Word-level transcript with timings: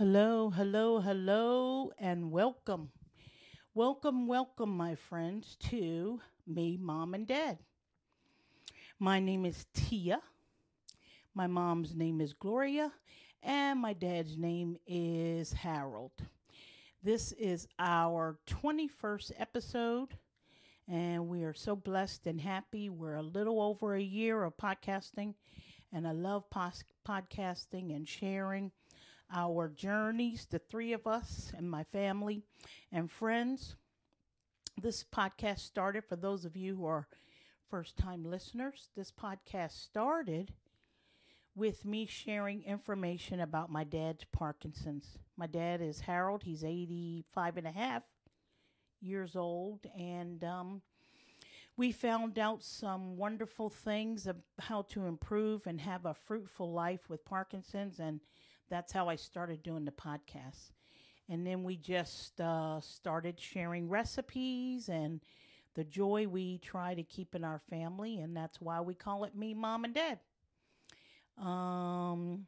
Hello, 0.00 0.48
hello, 0.48 1.00
hello, 1.00 1.92
and 1.98 2.30
welcome. 2.32 2.90
Welcome, 3.74 4.26
welcome, 4.26 4.74
my 4.74 4.94
friends, 4.94 5.58
to 5.68 6.22
me, 6.46 6.78
mom, 6.80 7.12
and 7.12 7.26
dad. 7.26 7.58
My 8.98 9.20
name 9.20 9.44
is 9.44 9.66
Tia. 9.74 10.22
My 11.34 11.46
mom's 11.46 11.94
name 11.94 12.22
is 12.22 12.32
Gloria, 12.32 12.90
and 13.42 13.78
my 13.78 13.92
dad's 13.92 14.38
name 14.38 14.78
is 14.86 15.52
Harold. 15.52 16.12
This 17.02 17.32
is 17.32 17.68
our 17.78 18.38
21st 18.46 19.32
episode, 19.36 20.16
and 20.88 21.28
we 21.28 21.42
are 21.42 21.52
so 21.52 21.76
blessed 21.76 22.26
and 22.26 22.40
happy. 22.40 22.88
We're 22.88 23.16
a 23.16 23.22
little 23.22 23.60
over 23.60 23.94
a 23.94 24.00
year 24.00 24.44
of 24.44 24.56
podcasting, 24.56 25.34
and 25.92 26.08
I 26.08 26.12
love 26.12 26.48
pos- 26.48 26.84
podcasting 27.06 27.94
and 27.94 28.08
sharing 28.08 28.72
our 29.32 29.68
journeys, 29.68 30.46
the 30.50 30.58
three 30.58 30.92
of 30.92 31.06
us 31.06 31.52
and 31.56 31.70
my 31.70 31.84
family 31.84 32.42
and 32.92 33.10
friends. 33.10 33.76
This 34.80 35.04
podcast 35.04 35.60
started, 35.60 36.04
for 36.04 36.16
those 36.16 36.44
of 36.44 36.56
you 36.56 36.76
who 36.76 36.86
are 36.86 37.06
first 37.68 37.96
time 37.96 38.24
listeners, 38.24 38.88
this 38.96 39.12
podcast 39.12 39.72
started 39.72 40.54
with 41.54 41.84
me 41.84 42.06
sharing 42.06 42.62
information 42.62 43.40
about 43.40 43.70
my 43.70 43.84
dad's 43.84 44.24
Parkinson's. 44.32 45.18
My 45.36 45.46
dad 45.46 45.80
is 45.80 46.00
Harold, 46.00 46.42
he's 46.42 46.64
85 46.64 47.58
and 47.58 47.66
a 47.66 47.72
half 47.72 48.02
years 49.00 49.36
old, 49.36 49.86
and 49.98 50.42
um, 50.44 50.82
we 51.76 51.92
found 51.92 52.38
out 52.38 52.62
some 52.62 53.16
wonderful 53.16 53.70
things 53.70 54.26
of 54.26 54.36
how 54.58 54.82
to 54.90 55.06
improve 55.06 55.66
and 55.66 55.80
have 55.80 56.04
a 56.04 56.14
fruitful 56.14 56.72
life 56.72 57.08
with 57.08 57.24
Parkinson's 57.24 57.98
and 57.98 58.20
that's 58.70 58.92
how 58.92 59.08
I 59.08 59.16
started 59.16 59.62
doing 59.62 59.84
the 59.84 59.92
podcast. 59.92 60.70
And 61.28 61.46
then 61.46 61.62
we 61.62 61.76
just 61.76 62.40
uh, 62.40 62.80
started 62.80 63.38
sharing 63.38 63.88
recipes 63.88 64.88
and 64.88 65.20
the 65.74 65.84
joy 65.84 66.26
we 66.28 66.58
try 66.58 66.94
to 66.94 67.02
keep 67.02 67.34
in 67.34 67.44
our 67.44 67.60
family. 67.70 68.18
And 68.18 68.36
that's 68.36 68.60
why 68.60 68.80
we 68.80 68.94
call 68.94 69.24
it 69.24 69.36
Me, 69.36 69.54
Mom, 69.54 69.84
and 69.84 69.94
Dad. 69.94 70.18
Um, 71.38 72.46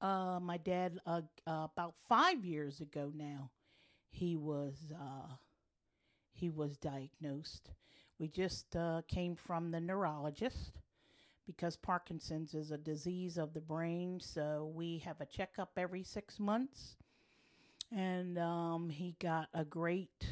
uh, 0.00 0.38
my 0.40 0.56
dad, 0.58 0.98
uh, 1.06 1.22
uh, 1.46 1.66
about 1.74 1.94
five 2.08 2.44
years 2.44 2.80
ago 2.80 3.12
now, 3.14 3.50
he 4.08 4.36
was 4.36 4.92
uh, 4.94 5.34
he 6.32 6.50
was 6.50 6.76
diagnosed. 6.76 7.70
We 8.18 8.28
just 8.28 8.76
uh, 8.76 9.02
came 9.08 9.36
from 9.36 9.70
the 9.70 9.80
neurologist 9.80 10.78
because 11.46 11.76
Parkinson's 11.76 12.54
is 12.54 12.70
a 12.70 12.78
disease 12.78 13.38
of 13.38 13.54
the 13.54 13.60
brain. 13.60 14.20
So 14.20 14.72
we 14.74 14.98
have 14.98 15.20
a 15.20 15.26
checkup 15.26 15.70
every 15.76 16.02
six 16.02 16.40
months, 16.40 16.96
and 17.94 18.38
um, 18.38 18.90
he 18.90 19.14
got 19.20 19.48
a 19.54 19.64
great, 19.64 20.26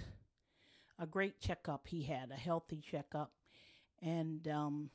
a 0.98 1.06
great 1.06 1.40
checkup. 1.40 1.86
He 1.86 2.02
had 2.02 2.30
a 2.30 2.36
healthy 2.36 2.80
checkup, 2.80 3.30
and 4.02 4.46
um, 4.48 4.90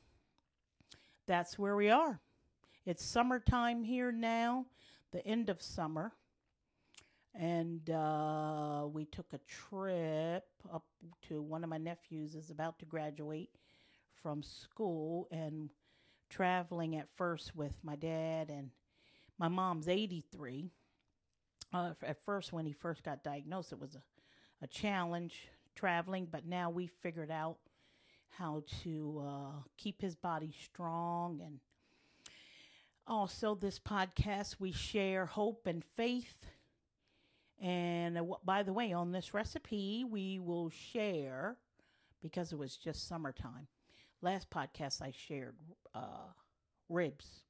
that's 1.26 1.58
where 1.58 1.76
we 1.76 1.90
are. 1.90 2.20
It's 2.86 3.04
summertime 3.04 3.84
here 3.84 4.12
now, 4.12 4.66
the 5.12 5.26
end 5.26 5.50
of 5.50 5.62
summer. 5.62 6.12
And 7.32 7.88
uh, 7.90 8.88
we 8.92 9.04
took 9.04 9.32
a 9.32 9.38
trip 9.46 10.44
up 10.72 10.84
to 11.28 11.40
one 11.40 11.62
of 11.62 11.70
my 11.70 11.78
nephews 11.78 12.34
is 12.34 12.50
about 12.50 12.80
to 12.80 12.86
graduate 12.86 13.50
from 14.20 14.42
school, 14.42 15.28
and 15.30 15.70
traveling 16.30 16.96
at 16.96 17.08
first 17.16 17.54
with 17.54 17.74
my 17.82 17.96
dad 17.96 18.48
and 18.48 18.70
my 19.38 19.48
mom's 19.48 19.88
83. 19.88 20.70
Uh, 21.72 21.92
at 22.02 22.24
first, 22.24 22.52
when 22.52 22.66
he 22.66 22.72
first 22.72 23.02
got 23.02 23.22
diagnosed, 23.22 23.72
it 23.72 23.80
was 23.80 23.94
a, 23.94 24.02
a 24.62 24.66
challenge 24.66 25.48
traveling, 25.74 26.26
but 26.30 26.46
now 26.46 26.70
we 26.70 26.86
figured 26.86 27.30
out 27.30 27.58
how 28.28 28.62
to 28.82 29.22
uh, 29.26 29.62
keep 29.76 30.00
his 30.00 30.14
body 30.14 30.52
strong. 30.64 31.40
And 31.44 31.60
also, 33.06 33.54
this 33.54 33.78
podcast, 33.78 34.56
we 34.58 34.72
share 34.72 35.26
hope 35.26 35.66
and 35.66 35.84
faith. 35.84 36.46
And 37.60 38.18
uh, 38.18 38.24
by 38.44 38.62
the 38.62 38.72
way, 38.72 38.92
on 38.92 39.12
this 39.12 39.34
recipe, 39.34 40.04
we 40.08 40.38
will 40.38 40.70
share 40.70 41.56
because 42.22 42.52
it 42.52 42.58
was 42.58 42.76
just 42.76 43.06
summertime 43.06 43.68
last 44.22 44.50
podcast 44.50 45.02
I 45.02 45.12
shared 45.16 45.56
uh, 45.94 46.32
ribs. 46.88 47.42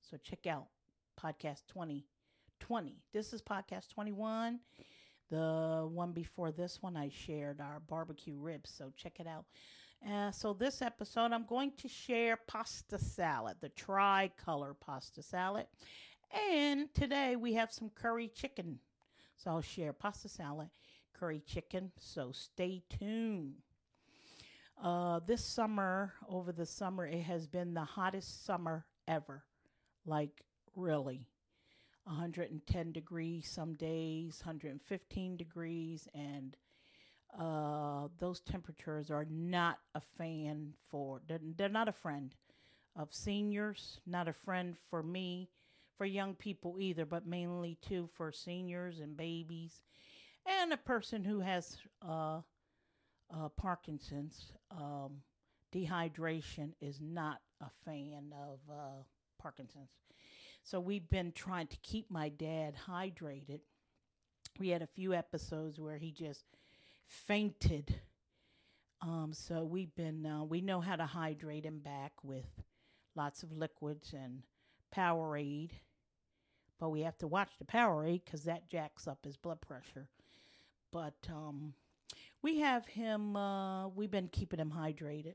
So 0.00 0.16
check 0.22 0.46
out 0.46 0.66
podcast 1.20 1.62
2020. 1.68 2.96
This 3.12 3.32
is 3.32 3.42
podcast 3.42 3.88
21. 3.90 4.60
The 5.30 5.88
one 5.90 6.12
before 6.12 6.52
this 6.52 6.82
one, 6.82 6.96
I 6.96 7.10
shared 7.10 7.60
our 7.60 7.80
barbecue 7.80 8.36
ribs. 8.36 8.70
So 8.76 8.92
check 8.96 9.20
it 9.20 9.26
out. 9.26 9.44
Uh, 10.08 10.30
so 10.30 10.52
this 10.52 10.80
episode, 10.80 11.32
I'm 11.32 11.44
going 11.44 11.72
to 11.78 11.88
share 11.88 12.36
pasta 12.36 12.98
salad, 12.98 13.56
the 13.60 13.68
tricolor 13.70 14.74
pasta 14.74 15.22
salad. 15.22 15.66
And 16.52 16.92
today 16.94 17.36
we 17.36 17.54
have 17.54 17.72
some 17.72 17.90
curry 17.90 18.28
chicken. 18.28 18.78
So 19.36 19.50
I'll 19.50 19.60
share 19.60 19.92
pasta 19.92 20.28
salad, 20.28 20.68
curry 21.18 21.42
chicken. 21.44 21.90
So 21.98 22.32
stay 22.32 22.82
tuned. 22.88 23.54
Uh, 24.82 25.20
this 25.26 25.44
summer, 25.44 26.12
over 26.28 26.52
the 26.52 26.66
summer, 26.66 27.06
it 27.06 27.22
has 27.22 27.46
been 27.46 27.74
the 27.74 27.84
hottest 27.84 28.44
summer 28.44 28.86
ever. 29.08 29.44
Like, 30.06 30.44
really. 30.76 31.26
110 32.04 32.92
degrees 32.92 33.48
some 33.48 33.74
days, 33.74 34.40
115 34.42 35.36
degrees, 35.36 36.08
and 36.14 36.56
uh, 37.38 38.08
those 38.18 38.40
temperatures 38.40 39.10
are 39.10 39.26
not 39.30 39.78
a 39.94 40.00
fan 40.16 40.72
for, 40.88 41.20
they're, 41.28 41.40
they're 41.56 41.68
not 41.68 41.88
a 41.88 41.92
friend 41.92 42.34
of 42.96 43.12
seniors, 43.12 44.00
not 44.06 44.26
a 44.26 44.32
friend 44.32 44.76
for 44.88 45.02
me, 45.02 45.50
for 45.98 46.06
young 46.06 46.34
people 46.34 46.76
either, 46.78 47.04
but 47.04 47.26
mainly 47.26 47.76
too 47.82 48.08
for 48.14 48.32
seniors 48.32 49.00
and 49.00 49.16
babies, 49.16 49.82
and 50.46 50.72
a 50.72 50.78
person 50.78 51.24
who 51.24 51.40
has 51.40 51.76
uh, 52.08 52.40
uh, 53.34 53.48
Parkinson's, 53.50 54.52
um, 54.70 55.22
dehydration 55.74 56.72
is 56.80 57.00
not 57.00 57.40
a 57.60 57.68
fan 57.84 58.32
of 58.32 58.58
uh, 58.70 59.02
Parkinson's. 59.38 59.90
So 60.62 60.80
we've 60.80 61.08
been 61.08 61.32
trying 61.32 61.66
to 61.68 61.76
keep 61.82 62.10
my 62.10 62.28
dad 62.28 62.74
hydrated. 62.88 63.60
We 64.58 64.68
had 64.68 64.82
a 64.82 64.86
few 64.86 65.14
episodes 65.14 65.80
where 65.80 65.96
he 65.96 66.10
just 66.10 66.44
fainted. 67.06 68.00
Um, 69.00 69.32
so 69.32 69.64
we've 69.64 69.94
been, 69.94 70.26
uh, 70.26 70.44
we 70.44 70.60
know 70.60 70.80
how 70.80 70.96
to 70.96 71.06
hydrate 71.06 71.64
him 71.64 71.78
back 71.78 72.12
with 72.22 72.44
lots 73.14 73.42
of 73.42 73.52
liquids 73.52 74.12
and 74.12 74.42
Powerade. 74.94 75.70
But 76.78 76.90
we 76.90 77.02
have 77.02 77.18
to 77.18 77.26
watch 77.26 77.52
the 77.58 77.64
Powerade 77.64 78.24
because 78.24 78.44
that 78.44 78.68
jacks 78.68 79.08
up 79.08 79.24
his 79.24 79.36
blood 79.36 79.60
pressure. 79.60 80.08
But 80.92 81.16
um, 81.28 81.74
we 82.42 82.60
have 82.60 82.86
him, 82.86 83.36
uh, 83.36 83.88
we've 83.88 84.10
been 84.10 84.28
keeping 84.28 84.60
him 84.60 84.72
hydrated. 84.76 85.34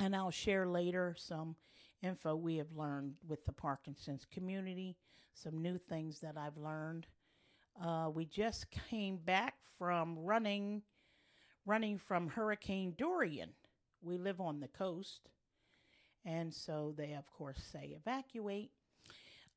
And 0.00 0.16
I'll 0.16 0.30
share 0.30 0.66
later 0.66 1.14
some 1.16 1.56
info 2.02 2.34
we 2.34 2.56
have 2.56 2.72
learned 2.74 3.14
with 3.26 3.44
the 3.44 3.52
Parkinson's 3.52 4.26
community, 4.32 4.96
some 5.34 5.62
new 5.62 5.78
things 5.78 6.20
that 6.20 6.36
I've 6.36 6.56
learned. 6.56 7.06
Uh, 7.80 8.10
we 8.12 8.24
just 8.24 8.66
came 8.70 9.16
back 9.16 9.54
from 9.78 10.18
running, 10.18 10.82
running 11.64 11.98
from 11.98 12.28
Hurricane 12.28 12.94
Dorian. 12.98 13.50
We 14.02 14.18
live 14.18 14.40
on 14.40 14.60
the 14.60 14.68
coast, 14.68 15.30
and 16.24 16.52
so 16.52 16.92
they, 16.96 17.12
of 17.12 17.30
course, 17.30 17.62
say 17.72 17.96
evacuate. 17.96 18.72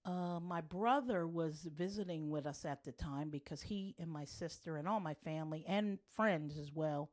Uh, 0.06 0.40
my 0.40 0.62
brother 0.62 1.26
was 1.28 1.68
visiting 1.76 2.30
with 2.30 2.46
us 2.46 2.64
at 2.64 2.84
the 2.84 2.92
time 2.92 3.30
because 3.30 3.62
he 3.64 3.96
and 3.98 4.10
my 4.10 4.24
sister 4.24 4.78
and 4.78 4.88
all 4.88 5.00
my 5.00 5.16
family 5.16 5.66
and 5.68 5.98
friends 6.14 6.60
as 6.60 6.72
well 6.72 7.10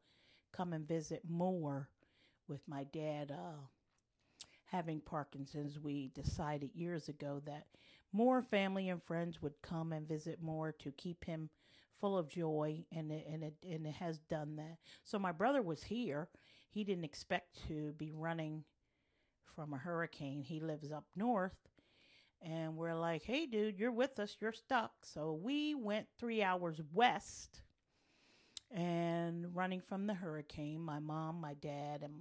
come 0.52 0.74
and 0.74 0.86
visit 0.86 1.22
more 1.26 1.88
with 2.48 2.60
my 2.68 2.84
dad 2.84 3.30
uh, 3.30 3.60
having 4.66 5.00
Parkinson's. 5.00 5.80
We 5.80 6.10
decided 6.14 6.70
years 6.74 7.08
ago 7.08 7.40
that 7.46 7.66
more 8.12 8.42
family 8.42 8.90
and 8.90 9.02
friends 9.02 9.40
would 9.40 9.54
come 9.62 9.94
and 9.94 10.06
visit 10.06 10.42
more 10.42 10.72
to 10.80 10.92
keep 10.92 11.24
him 11.24 11.48
full 11.98 12.18
of 12.18 12.28
joy, 12.28 12.84
and 12.94 13.10
it, 13.10 13.26
and 13.30 13.42
it 13.42 13.54
and 13.66 13.86
it 13.86 13.94
has 13.94 14.18
done 14.18 14.56
that. 14.56 14.76
So 15.02 15.18
my 15.18 15.32
brother 15.32 15.62
was 15.62 15.82
here. 15.84 16.28
He 16.68 16.84
didn't 16.84 17.04
expect 17.04 17.66
to 17.68 17.92
be 17.92 18.12
running 18.12 18.64
from 19.54 19.72
a 19.72 19.78
hurricane. 19.78 20.42
He 20.42 20.60
lives 20.60 20.92
up 20.92 21.04
north 21.16 21.56
and 22.42 22.76
we're 22.76 22.94
like, 22.94 23.22
hey, 23.22 23.46
dude, 23.46 23.78
you're 23.78 23.92
with 23.92 24.18
us. 24.18 24.36
You're 24.40 24.52
stuck. 24.52 24.92
So 25.04 25.32
we 25.42 25.74
went 25.74 26.06
three 26.18 26.42
hours 26.42 26.80
west 26.92 27.62
and 28.70 29.54
running 29.54 29.80
from 29.80 30.06
the 30.06 30.14
hurricane, 30.14 30.80
my 30.80 30.98
mom, 30.98 31.40
my 31.40 31.54
dad, 31.54 32.02
and 32.02 32.14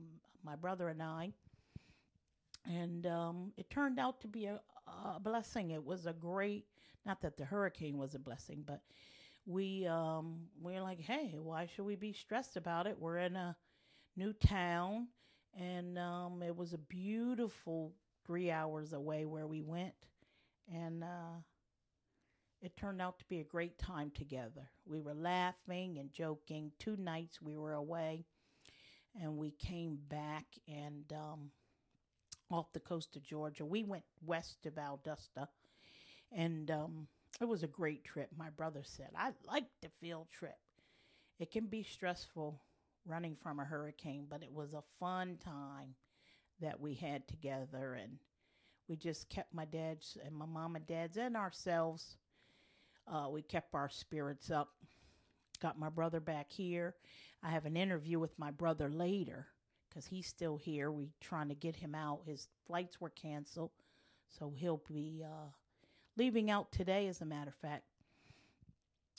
my 0.44 0.56
brother 0.56 0.90
and 0.90 1.02
I. 1.02 1.34
And 2.66 3.06
um, 3.08 3.54
it 3.58 3.70
turned 3.70 4.00
out 4.00 4.22
to 4.22 4.28
be 4.28 4.46
a, 4.46 4.60
a 4.88 5.20
blessing. 5.20 5.72
It 5.72 5.84
was 5.84 6.06
a 6.06 6.14
great 6.14 6.66
Not 7.06 7.22
that 7.22 7.38
the 7.38 7.46
hurricane 7.46 7.98
was 7.98 8.14
a 8.16 8.20
blessing, 8.20 8.64
but 8.66 8.82
we 9.46 9.88
um 9.88 10.48
we're 10.62 10.82
like, 10.82 11.00
hey, 11.02 11.36
why 11.40 11.68
should 11.68 11.86
we 11.86 11.96
be 11.96 12.14
stressed 12.14 12.58
about 12.58 12.88
it? 12.88 12.98
We're 13.00 13.20
in 13.20 13.36
a 13.36 13.56
new 14.18 14.34
town, 14.34 15.10
and 15.60 15.98
um, 16.00 16.44
it 16.44 16.56
was 16.56 16.74
a 16.74 16.78
beautiful 16.80 17.94
three 18.26 18.52
hours 18.52 18.94
away 18.94 19.26
where 19.26 19.48
we 19.48 19.62
went, 19.62 19.96
and 20.74 21.04
uh, 21.04 21.40
it 22.62 22.78
turned 22.78 23.02
out 23.02 23.20
to 23.20 23.26
be 23.26 23.40
a 23.40 23.44
great 23.44 23.78
time 23.78 24.12
together. 24.12 24.70
We 24.86 25.00
were 25.00 25.14
laughing 25.14 25.98
and 26.00 26.14
joking. 26.14 26.72
Two 26.80 26.96
nights 26.96 27.42
we 27.42 27.58
were 27.58 27.74
away, 27.74 28.26
and 29.20 29.38
we 29.38 29.52
came 29.52 29.98
back 30.10 30.46
and 30.68 31.12
um, 31.14 31.52
off 32.50 32.74
the 32.74 32.80
coast 32.80 33.16
of 33.16 33.24
Georgia. 33.24 33.66
We 33.66 33.84
went 33.84 34.04
west 34.26 34.66
of 34.66 34.76
Valdosta, 34.76 35.48
and 36.32 36.70
um, 36.70 37.08
it 37.40 37.46
was 37.46 37.64
a 37.64 37.68
great 37.68 38.04
trip. 38.04 38.30
My 38.38 38.50
brother 38.50 38.82
said, 38.84 39.10
I 39.18 39.32
like 39.46 39.66
the 39.82 39.90
field 40.00 40.28
trip. 40.32 40.58
It 41.40 41.52
can 41.52 41.66
be 41.66 41.84
stressful 41.84 42.62
running 43.06 43.36
from 43.42 43.60
a 43.60 43.66
hurricane, 43.66 44.28
but 44.30 44.44
it 44.44 44.54
was 44.54 44.74
a 44.74 44.84
fun 45.00 45.38
time 45.44 45.96
that 46.60 46.80
we 46.80 46.94
had 46.94 47.28
together. 47.28 47.98
And 48.00 48.20
we 48.92 48.98
just 48.98 49.30
kept 49.30 49.54
my 49.54 49.64
dad's 49.64 50.18
and 50.26 50.36
my 50.36 50.46
mom 50.46 50.76
and 50.76 50.86
dad's 50.86 51.16
and 51.16 51.38
ourselves. 51.38 52.18
Uh, 53.08 53.28
we 53.32 53.42
kept 53.42 53.74
our 53.74 53.88
spirits 53.88 54.52
up. 54.52 54.74
Got 55.62 55.80
my 55.80 55.88
brother 55.88 56.20
back 56.20 56.52
here. 56.52 56.96
I 57.42 57.52
have 57.52 57.66
an 57.66 57.78
interview 57.78 58.20
with 58.20 58.38
my 58.38 58.52
brother 58.52 58.90
later 58.90 59.48
because 59.88 60.08
he's 60.08 60.28
still 60.28 60.58
here. 60.58 60.92
We 60.92 61.08
trying 61.22 61.48
to 61.48 61.56
get 61.56 61.78
him 61.78 61.96
out. 61.96 62.24
His 62.26 62.50
flights 62.68 63.00
were 63.00 63.12
canceled, 63.12 63.72
so 64.28 64.52
he'll 64.54 64.84
be 64.90 65.24
uh, 65.26 65.52
leaving 66.18 66.52
out 66.52 66.74
today, 66.74 67.08
as 67.08 67.22
a 67.22 67.26
matter 67.26 67.52
of 67.52 67.70
fact. 67.70 67.86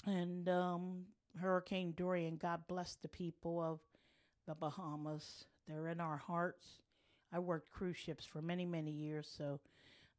And 0.04 0.50
um, 0.50 1.06
Hurricane 1.40 1.94
Dorian, 1.96 2.36
God 2.36 2.60
bless 2.69 2.96
the 2.96 3.08
people 3.08 3.58
of 3.62 3.80
the 4.46 4.54
Bahamas. 4.54 5.46
They're 5.66 5.88
in 5.88 6.00
our 6.00 6.19
hearts. 6.19 6.66
I 7.32 7.38
worked 7.38 7.70
cruise 7.73 7.96
ships 7.96 8.25
for 8.25 8.43
many, 8.43 8.67
many 8.67 8.90
years, 8.90 9.32
so 9.37 9.61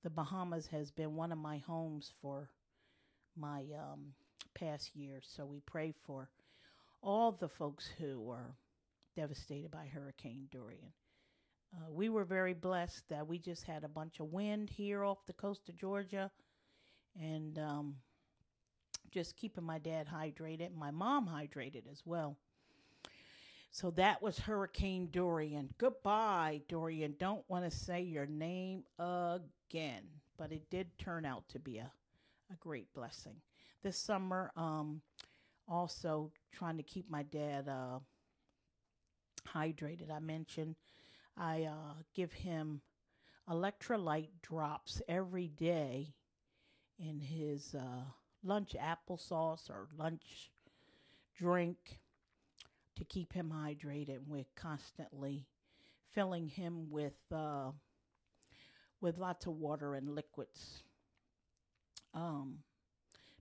the 0.04 0.10
Bahamas 0.10 0.68
has 0.68 0.92
been 0.92 1.15
one 1.15 1.31
of 1.31 1.38
my 1.38 1.60
homes 1.60 2.12
for 2.21 2.50
my 3.38 3.63
um, 3.77 4.13
past 4.54 4.95
years. 4.95 5.25
So 5.36 5.45
we 5.45 5.60
pray 5.60 5.94
for 6.06 6.30
all 7.01 7.31
the 7.31 7.50
folks 7.50 7.89
who 8.00 8.19
were 8.19 8.56
devastated 9.15 9.71
by 9.71 9.86
Hurricane 9.86 10.48
Dorian. 10.51 10.92
Uh, 11.75 11.92
we 11.92 12.10
were 12.10 12.25
very 12.25 12.54
blessed 12.54 13.07
that 13.10 13.27
we 13.27 13.39
just 13.39 13.63
had 13.63 13.83
a 13.83 13.89
bunch 13.89 14.19
of 14.19 14.31
wind 14.31 14.69
here 14.69 15.04
off 15.04 15.25
the 15.25 15.33
coast 15.33 15.69
of 15.69 15.75
Georgia 15.75 16.31
and 17.19 17.57
um, 17.60 17.95
just 19.12 19.36
keeping 19.36 19.63
my 19.63 19.80
dad 19.80 20.07
hydrated, 20.07 20.74
my 20.75 20.92
mom 20.92 21.27
hydrated 21.27 21.83
as 21.92 22.01
well. 22.06 22.38
So 23.74 23.90
that 23.90 24.22
was 24.22 24.38
Hurricane 24.38 25.10
Dorian. 25.12 25.74
Goodbye, 25.80 26.62
Dorian. 26.70 27.16
Don't 27.18 27.44
want 27.48 27.66
to 27.66 27.75
say 27.75 28.04
your 28.04 28.28
name 28.28 28.84
again, 29.00 30.04
but 30.38 30.52
it 30.52 30.70
did 30.70 30.96
turn 31.00 31.25
out 31.25 31.50
to 31.50 31.58
be 31.58 31.80
a, 31.80 31.92
a 32.52 32.56
great 32.60 32.94
blessing. 32.94 33.34
This 33.81 33.98
summer, 33.98 34.52
um, 34.56 35.02
also 35.68 36.31
trying 36.52 36.78
to 36.78 36.84
keep 36.84 37.10
my 37.10 37.24
dad 37.24 37.68
uh, 37.68 37.98
hydrated. 39.56 40.12
I 40.12 40.20
mentioned 40.20 40.75
I 41.36 41.64
uh, 41.64 41.94
give 42.14 42.31
him 42.31 42.81
electrolyte 43.50 44.30
drops 44.44 45.02
every 45.08 45.48
day 45.48 46.14
in 47.00 47.22
his 47.22 47.74
uh, 47.74 48.04
lunch 48.44 48.75
applesauce 48.80 49.68
or 49.68 49.88
lunch 49.98 50.52
drink 51.36 52.02
to 52.95 53.06
keep 53.06 53.34
him 53.34 53.51
hydrated. 53.54 54.19
We're 54.28 54.45
constantly 54.56 55.48
filling 56.13 56.48
him 56.48 56.90
with 56.90 57.18
uh, 57.31 57.72
with 59.01 59.18
lots 59.18 59.45
of 59.45 59.54
water 59.54 59.95
and 59.95 60.16
liquids. 60.16 60.84
Um, 62.13 62.60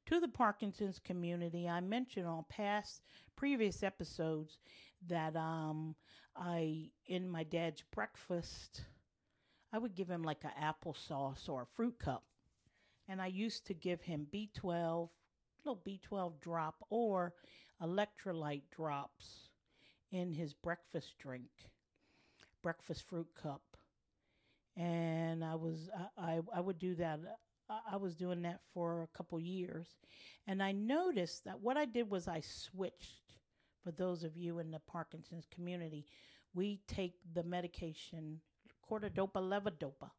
to 0.07 0.19
the 0.19 0.29
Parkinson's 0.29 0.99
community, 0.99 1.69
I 1.69 1.81
mentioned 1.81 2.27
on 2.27 2.45
past 2.49 3.03
previous 3.37 3.83
episodes 3.83 4.59
that 5.09 5.37
um, 5.37 5.95
I 6.37 6.91
in 7.07 7.29
my 7.29 7.45
dad's 7.45 7.83
breakfast, 7.95 8.85
I 9.73 9.79
would 9.79 9.95
give 9.95 10.09
him 10.09 10.23
like 10.23 10.45
an 10.45 10.51
applesauce 10.61 11.49
or 11.49 11.63
a 11.63 11.77
fruit 11.77 11.99
cup 11.99 12.25
and 13.09 13.21
I 13.21 13.27
used 13.27 13.67
to 13.67 13.75
give 13.75 14.03
him 14.03 14.27
B12, 14.33 15.09
little 15.65 15.83
B12 15.87 16.41
drop 16.41 16.77
or 16.91 17.35
electrolyte 17.83 18.63
drops 18.75 19.49
in 20.11 20.33
his 20.33 20.53
breakfast 20.53 21.15
drink, 21.19 21.51
breakfast 22.63 23.03
fruit 23.03 23.29
cup. 23.41 23.63
And 24.77 25.45
I 25.45 25.55
was 25.55 25.91
I, 26.19 26.35
I, 26.35 26.41
I 26.57 26.61
would 26.61 26.79
do 26.79 26.95
that. 26.97 27.21
I 27.91 27.97
was 27.97 28.15
doing 28.15 28.43
that 28.43 28.61
for 28.75 29.03
a 29.03 29.17
couple 29.17 29.41
years, 29.41 29.87
and 30.47 30.63
I 30.63 30.73
noticed 30.73 31.45
that 31.45 31.61
what 31.61 31.79
I 31.79 31.87
did 31.87 32.11
was 32.11 32.29
I 32.29 32.41
switched. 32.41 33.21
For 33.83 33.91
those 33.91 34.23
of 34.23 34.37
you 34.37 34.59
in 34.59 34.71
the 34.71 34.79
Parkinson's 34.79 35.47
community, 35.53 36.07
we 36.55 36.81
take 36.87 37.15
the 37.35 37.43
medication 37.43 38.41
carbidopa 38.89 39.37
levodopa. 39.37 40.11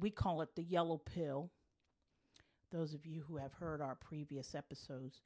We 0.00 0.10
call 0.10 0.40
it 0.40 0.48
the 0.56 0.64
yellow 0.64 0.98
pill 0.98 1.50
those 2.74 2.92
of 2.92 3.06
you 3.06 3.22
who 3.28 3.36
have 3.36 3.52
heard 3.52 3.80
our 3.80 3.94
previous 3.94 4.54
episodes. 4.54 5.22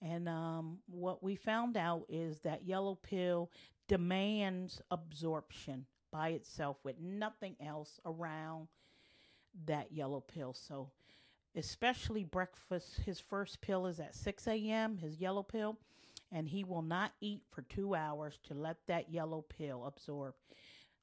And 0.00 0.28
um, 0.28 0.78
what 0.88 1.22
we 1.22 1.34
found 1.34 1.76
out 1.76 2.04
is 2.08 2.40
that 2.40 2.66
yellow 2.66 2.94
pill 2.94 3.50
demands 3.88 4.80
absorption 4.90 5.86
by 6.12 6.30
itself 6.30 6.76
with 6.84 7.00
nothing 7.00 7.56
else 7.60 8.00
around 8.06 8.68
that 9.66 9.92
yellow 9.92 10.20
pill. 10.20 10.54
So, 10.54 10.90
especially 11.56 12.24
breakfast, 12.24 13.00
his 13.04 13.18
first 13.18 13.60
pill 13.60 13.86
is 13.86 13.98
at 13.98 14.14
6 14.14 14.46
a.m., 14.46 14.98
his 14.98 15.18
yellow 15.20 15.42
pill, 15.42 15.76
and 16.30 16.48
he 16.48 16.62
will 16.62 16.82
not 16.82 17.12
eat 17.20 17.42
for 17.50 17.62
two 17.62 17.94
hours 17.94 18.38
to 18.44 18.54
let 18.54 18.76
that 18.86 19.10
yellow 19.10 19.42
pill 19.42 19.84
absorb. 19.86 20.34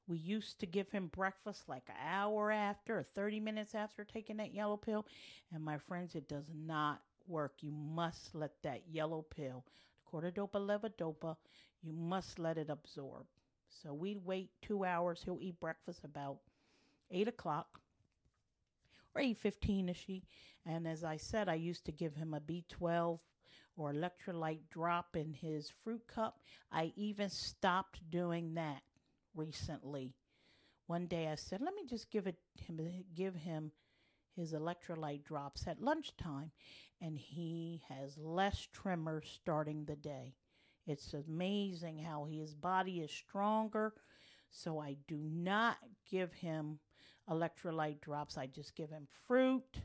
We 0.08 0.18
used 0.18 0.60
to 0.60 0.66
give 0.66 0.90
him 0.90 1.08
breakfast 1.08 1.68
like 1.68 1.88
an 1.88 1.96
hour 2.08 2.52
after 2.52 2.98
or 2.98 3.02
30 3.02 3.40
minutes 3.40 3.74
after 3.74 4.04
taking 4.04 4.36
that 4.36 4.54
yellow 4.54 4.76
pill. 4.76 5.04
And 5.52 5.64
my 5.64 5.78
friends, 5.78 6.14
it 6.14 6.28
does 6.28 6.48
not 6.54 7.02
work. 7.28 7.54
You 7.60 7.72
must 7.72 8.34
let 8.34 8.52
that 8.62 8.82
yellow 8.90 9.22
pill, 9.22 9.64
carbidopa 10.10 10.54
levodopa, 10.54 11.36
you 11.82 11.92
must 11.92 12.38
let 12.38 12.58
it 12.58 12.70
absorb. 12.70 13.26
So 13.82 13.92
we 13.92 14.16
wait 14.16 14.50
two 14.62 14.84
hours. 14.84 15.22
He'll 15.24 15.40
eat 15.40 15.60
breakfast 15.60 16.04
about 16.04 16.38
8 17.10 17.28
o'clock 17.28 17.80
or 19.16 19.22
8.15 19.22 19.90
is 19.90 19.96
she. 19.96 20.24
And 20.64 20.86
as 20.86 21.04
I 21.04 21.16
said, 21.16 21.48
I 21.48 21.54
used 21.54 21.84
to 21.86 21.92
give 21.92 22.14
him 22.16 22.34
a 22.34 22.40
B12 22.40 23.20
or 23.76 23.92
electrolyte 23.92 24.68
drop 24.70 25.16
in 25.16 25.32
his 25.32 25.70
fruit 25.70 26.06
cup. 26.06 26.40
I 26.72 26.92
even 26.96 27.30
stopped 27.30 28.10
doing 28.10 28.54
that 28.54 28.82
recently. 29.34 30.14
One 30.86 31.06
day 31.06 31.28
I 31.28 31.34
said, 31.34 31.60
"Let 31.60 31.74
me 31.74 31.84
just 31.84 32.10
give 32.10 32.26
it 32.26 32.38
him 32.54 33.04
give 33.14 33.34
him 33.34 33.72
his 34.34 34.52
electrolyte 34.52 35.24
drops 35.24 35.66
at 35.66 35.80
lunchtime, 35.80 36.52
and 37.00 37.18
he 37.18 37.82
has 37.88 38.16
less 38.18 38.68
tremors 38.72 39.28
starting 39.34 39.84
the 39.84 39.96
day. 39.96 40.34
It's 40.86 41.14
amazing 41.14 41.98
how 41.98 42.24
his 42.24 42.54
body 42.54 43.00
is 43.00 43.10
stronger. 43.10 43.92
So 44.50 44.78
I 44.78 44.96
do 45.08 45.18
not 45.18 45.76
give 46.10 46.32
him 46.32 46.78
electrolyte 47.28 48.00
drops. 48.00 48.38
I 48.38 48.46
just 48.46 48.74
give 48.76 48.90
him 48.90 49.08
fruit, 49.26 49.80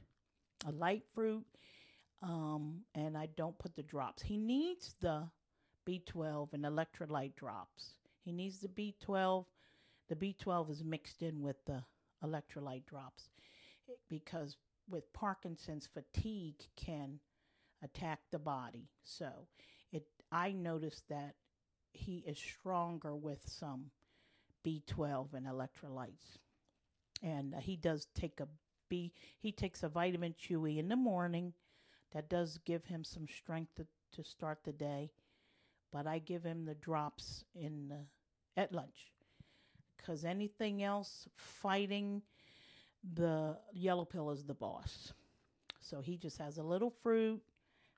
a 0.68 0.72
light 0.72 1.04
fruit, 1.14 1.46
um, 2.22 2.82
and 2.94 3.18
I 3.18 3.28
don't 3.36 3.58
put 3.58 3.76
the 3.76 3.84
drops. 3.84 4.22
He 4.22 4.38
needs 4.38 4.96
the 5.02 5.28
B12 5.88 6.54
and 6.54 6.64
electrolyte 6.64 7.36
drops. 7.36 7.96
He 8.24 8.32
needs 8.32 8.60
the 8.60 8.68
B12. 8.68 9.46
The 10.10 10.16
B12 10.16 10.70
is 10.70 10.84
mixed 10.84 11.24
in 11.24 11.42
with 11.42 11.58
the 11.66 11.84
electrolyte 12.24 12.86
drops 12.86 13.30
because 14.10 14.56
with 14.92 15.12
Parkinson's 15.14 15.88
fatigue 15.88 16.68
can 16.76 17.20
attack 17.84 18.20
the 18.32 18.40
body. 18.40 18.90
So 19.04 19.48
it 19.92 20.06
I 20.32 20.52
noticed 20.52 21.08
that 21.10 21.36
he 21.94 22.24
is 22.28 22.38
stronger 22.38 23.16
with 23.16 23.42
some 23.46 23.92
B12 24.66 25.34
and 25.34 25.48
electrolytes. 25.48 26.38
And 27.24 27.56
uh, 27.56 27.60
he 27.60 27.76
does 27.76 28.08
take 28.16 28.40
a 28.40 28.48
B 28.90 29.14
he 29.40 29.52
takes 29.52 29.84
a 29.84 29.90
vitamin 29.90 30.36
chewy 30.40 30.78
in 30.78 30.90
the 30.90 30.96
morning 30.96 31.54
that 32.12 32.30
does 32.30 32.60
give 32.66 32.86
him 32.86 33.04
some 33.04 33.28
strength 33.28 33.76
to, 33.76 33.88
to 34.14 34.24
start 34.24 34.60
the 34.64 34.74
day. 34.74 35.12
But 35.92 36.08
I 36.08 36.20
give 36.20 36.44
him 36.44 36.66
the 36.66 36.76
drops 36.76 37.44
in 37.56 37.92
at 38.58 38.74
lunch 38.74 39.12
because 39.98 40.26
anything 40.26 40.84
else 40.84 41.28
fighting 41.36 42.22
the 43.14 43.58
yellow 43.74 44.06
pill 44.06 44.32
is 44.32 44.44
the 44.44 44.54
boss. 44.54 45.14
So 45.80 46.02
he 46.02 46.18
just 46.18 46.38
has 46.38 46.58
a 46.58 46.64
little 46.64 46.94
fruit, 47.02 47.42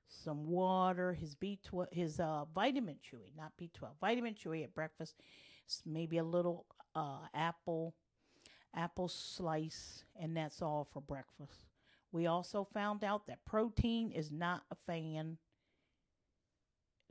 some 0.08 0.46
water, 0.46 1.12
his 1.12 1.34
B12, 1.34 1.92
his 1.92 2.20
uh, 2.20 2.44
vitamin 2.54 2.96
chewy, 2.96 3.36
not 3.36 3.52
B12, 3.60 3.88
vitamin 4.00 4.34
chewy 4.34 4.64
at 4.64 4.74
breakfast, 4.74 5.16
maybe 5.84 6.18
a 6.18 6.24
little 6.24 6.66
uh, 6.94 7.26
apple, 7.34 7.94
apple 8.74 9.08
slice, 9.08 10.04
and 10.18 10.36
that's 10.36 10.62
all 10.62 10.88
for 10.92 11.00
breakfast. 11.00 11.66
We 12.12 12.26
also 12.26 12.66
found 12.72 13.02
out 13.04 13.26
that 13.26 13.44
protein 13.44 14.12
is 14.12 14.30
not 14.30 14.62
a 14.70 14.74
fan. 14.74 15.36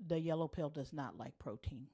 The 0.07 0.19
yellow 0.19 0.47
pill 0.47 0.69
does 0.69 0.93
not 0.93 1.17
like 1.17 1.37
protein. 1.39 1.87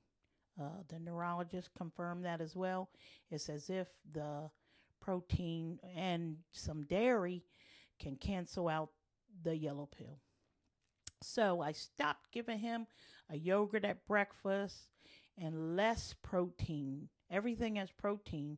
Uh, 0.60 0.84
the 0.90 1.00
neurologist 1.00 1.70
confirmed 1.78 2.26
that 2.26 2.42
as 2.42 2.56
well. 2.56 2.90
It's 3.32 3.50
as 3.50 3.70
if 3.70 3.88
the 4.14 4.50
protein 5.00 5.80
and 5.96 6.38
some 6.52 6.84
dairy 6.84 7.44
can 8.00 8.16
cancel 8.16 8.68
out 8.68 8.90
the 9.44 9.56
yellow 9.56 9.86
pill. 9.86 10.20
So 11.22 11.62
I 11.62 11.74
stopped 11.74 12.32
giving 12.32 12.60
him 12.60 12.88
a 13.30 13.38
yogurt 13.38 13.86
at 13.86 14.06
breakfast 14.06 14.90
and 15.38 15.76
less 15.76 16.16
protein. 16.24 17.10
Everything 17.30 17.76
has 17.76 17.92
protein. 17.92 18.58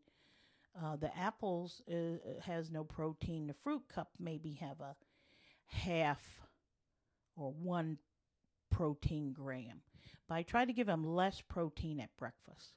Uh, 0.82 0.96
the 0.96 1.16
apples 1.18 1.82
uh, 1.92 2.18
has 2.46 2.72
no 2.72 2.84
protein. 2.84 3.48
The 3.48 3.54
fruit 3.54 3.84
cup 3.94 4.10
maybe 4.20 4.54
have 4.62 4.80
a 4.80 4.96
half 5.66 6.22
or 7.36 7.52
one 7.52 7.98
protein 8.70 9.34
gram. 9.34 9.82
But 10.28 10.36
I 10.36 10.44
try 10.44 10.66
to 10.66 10.74
give 10.74 10.88
him 10.88 11.04
less 11.04 11.42
protein 11.42 12.00
at 12.00 12.16
breakfast. 12.18 12.74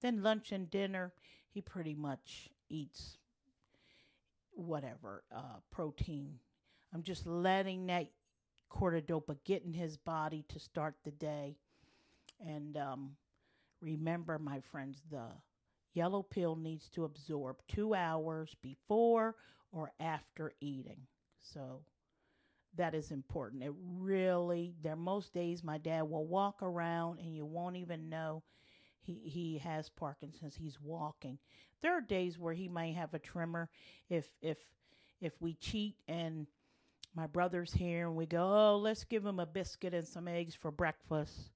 Then 0.00 0.22
lunch 0.22 0.52
and 0.52 0.70
dinner, 0.70 1.12
he 1.48 1.60
pretty 1.60 1.94
much 1.94 2.50
eats 2.68 3.18
whatever 4.52 5.22
uh, 5.34 5.60
protein. 5.70 6.34
I'm 6.92 7.02
just 7.02 7.26
letting 7.26 7.86
that 7.86 8.08
carbidopa 8.70 9.36
get 9.44 9.64
in 9.64 9.72
his 9.72 9.96
body 9.96 10.44
to 10.48 10.58
start 10.58 10.96
the 11.04 11.10
day. 11.10 11.56
And 12.44 12.76
um, 12.76 13.10
remember, 13.80 14.38
my 14.38 14.60
friends, 14.60 15.02
the 15.10 15.26
yellow 15.94 16.22
pill 16.22 16.56
needs 16.56 16.88
to 16.90 17.04
absorb 17.04 17.56
two 17.68 17.94
hours 17.94 18.54
before 18.62 19.36
or 19.72 19.92
after 20.00 20.52
eating. 20.60 21.00
So 21.40 21.80
that 22.76 22.94
is 22.94 23.10
important. 23.10 23.62
It 23.62 23.72
really, 23.98 24.74
there 24.82 24.96
most 24.96 25.32
days 25.32 25.64
my 25.64 25.78
dad 25.78 26.02
will 26.02 26.26
walk 26.26 26.62
around 26.62 27.18
and 27.18 27.34
you 27.34 27.44
won't 27.44 27.76
even 27.76 28.08
know 28.08 28.42
he, 29.08 29.28
he 29.28 29.58
has 29.58 29.88
Parkinson's. 29.88 30.54
He's 30.54 30.78
walking. 30.80 31.38
There 31.80 31.96
are 31.96 32.00
days 32.02 32.38
where 32.38 32.52
he 32.52 32.68
may 32.68 32.92
have 32.92 33.14
a 33.14 33.18
tremor 33.18 33.70
if 34.10 34.28
if 34.42 34.58
if 35.20 35.40
we 35.40 35.54
cheat 35.54 35.96
and 36.06 36.46
my 37.14 37.26
brother's 37.26 37.72
here 37.72 38.06
and 38.06 38.16
we 38.16 38.26
go, 38.26 38.42
oh, 38.42 38.76
let's 38.76 39.04
give 39.04 39.24
him 39.24 39.40
a 39.40 39.46
biscuit 39.46 39.94
and 39.94 40.06
some 40.06 40.28
eggs 40.28 40.54
for 40.54 40.70
breakfast. 40.70 41.50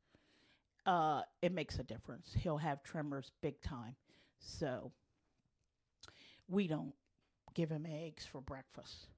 Uh, 0.86 1.22
it 1.42 1.52
makes 1.52 1.78
a 1.78 1.84
difference. 1.84 2.34
He'll 2.36 2.56
have 2.56 2.82
tremors 2.82 3.30
big 3.42 3.60
time. 3.60 3.94
So 4.40 4.90
we 6.48 6.66
don't 6.66 6.94
give 7.54 7.70
him 7.70 7.86
eggs 7.88 8.26
for 8.26 8.40
breakfast. 8.40 9.08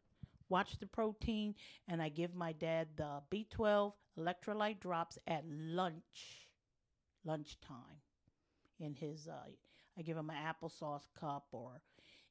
Watch 0.50 0.78
the 0.78 0.86
protein, 0.86 1.54
and 1.88 2.02
I 2.02 2.10
give 2.10 2.34
my 2.34 2.52
dad 2.52 2.88
the 2.96 3.22
B12 3.30 3.92
electrolyte 4.18 4.80
drops 4.80 5.18
at 5.26 5.44
lunch, 5.48 6.48
lunchtime. 7.24 8.03
In 8.80 8.94
his, 8.94 9.28
uh, 9.28 9.50
I 9.98 10.02
give 10.02 10.16
him 10.16 10.30
an 10.30 10.36
applesauce 10.36 11.06
cup 11.18 11.46
or 11.52 11.80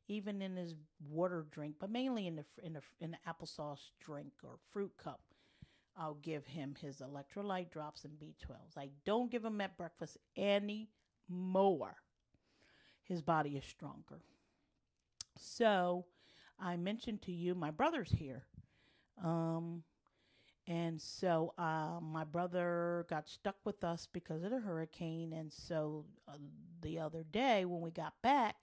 even 0.07 0.41
in 0.41 0.55
his 0.55 0.75
water 1.09 1.45
drink, 1.51 1.75
but 1.79 1.89
mainly 1.89 2.27
in 2.27 2.35
the 2.35 2.45
in 2.62 2.73
the 2.73 2.81
in 3.00 3.12
the 3.12 3.17
applesauce 3.27 3.91
drink 4.00 4.33
or 4.43 4.57
fruit 4.71 4.91
cup. 5.01 5.21
I'll 5.95 6.15
give 6.15 6.45
him 6.47 6.75
his 6.81 7.01
electrolyte 7.01 7.69
drops 7.69 8.03
and 8.03 8.13
B12s. 8.13 8.77
I 8.77 8.89
don't 9.05 9.31
give 9.31 9.45
him 9.45 9.62
at 9.62 9.77
breakfast 9.77 10.17
any 10.35 10.89
more. 11.29 11.97
His 13.03 13.21
body 13.21 13.57
is 13.57 13.65
stronger. 13.65 14.21
So, 15.38 16.05
I 16.59 16.77
mentioned 16.77 17.21
to 17.23 17.31
you 17.31 17.53
my 17.53 17.69
brother's 17.69 18.09
here. 18.09 18.45
Um, 19.23 19.83
and 20.67 21.01
so 21.01 21.53
uh, 21.58 22.00
my 22.01 22.24
brother 22.24 23.05
got 23.10 23.27
stuck 23.27 23.58
with 23.65 23.84
us 23.84 24.08
because 24.12 24.43
of 24.43 24.51
the 24.51 24.60
hurricane. 24.60 25.34
And 25.34 25.51
so 25.51 26.05
uh, 26.27 26.38
the 26.82 27.00
other 27.00 27.24
day 27.24 27.65
when 27.65 27.82
we 27.82 27.91
got 27.91 28.13
back, 28.22 28.55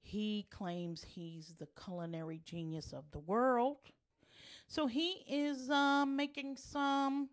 he 0.00 0.46
claims 0.50 1.04
he's 1.04 1.54
the 1.58 1.68
culinary 1.82 2.40
genius 2.44 2.92
of 2.92 3.04
the 3.12 3.20
world. 3.20 3.76
So 4.66 4.86
he 4.86 5.24
is 5.28 5.70
uh, 5.70 6.04
making 6.04 6.56
some, 6.56 7.28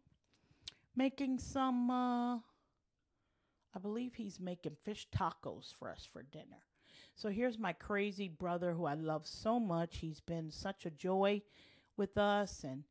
making 0.96 1.40
some, 1.40 1.90
uh, 1.90 2.36
I 2.36 3.80
believe 3.82 4.14
he's 4.14 4.40
making 4.40 4.76
fish 4.84 5.08
tacos 5.16 5.74
for 5.74 5.90
us 5.90 6.08
for 6.12 6.22
dinner. 6.22 6.66
So 7.16 7.30
here's 7.30 7.58
my 7.58 7.74
crazy 7.74 8.28
brother 8.28 8.74
who 8.74 8.86
I 8.86 8.94
love 8.94 9.26
so 9.26 9.60
much. 9.60 9.98
He's 9.98 10.20
been 10.20 10.52
such 10.52 10.86
a 10.86 10.92
joy 10.92 11.42
with 11.96 12.16
us 12.16 12.64
and 12.64 12.84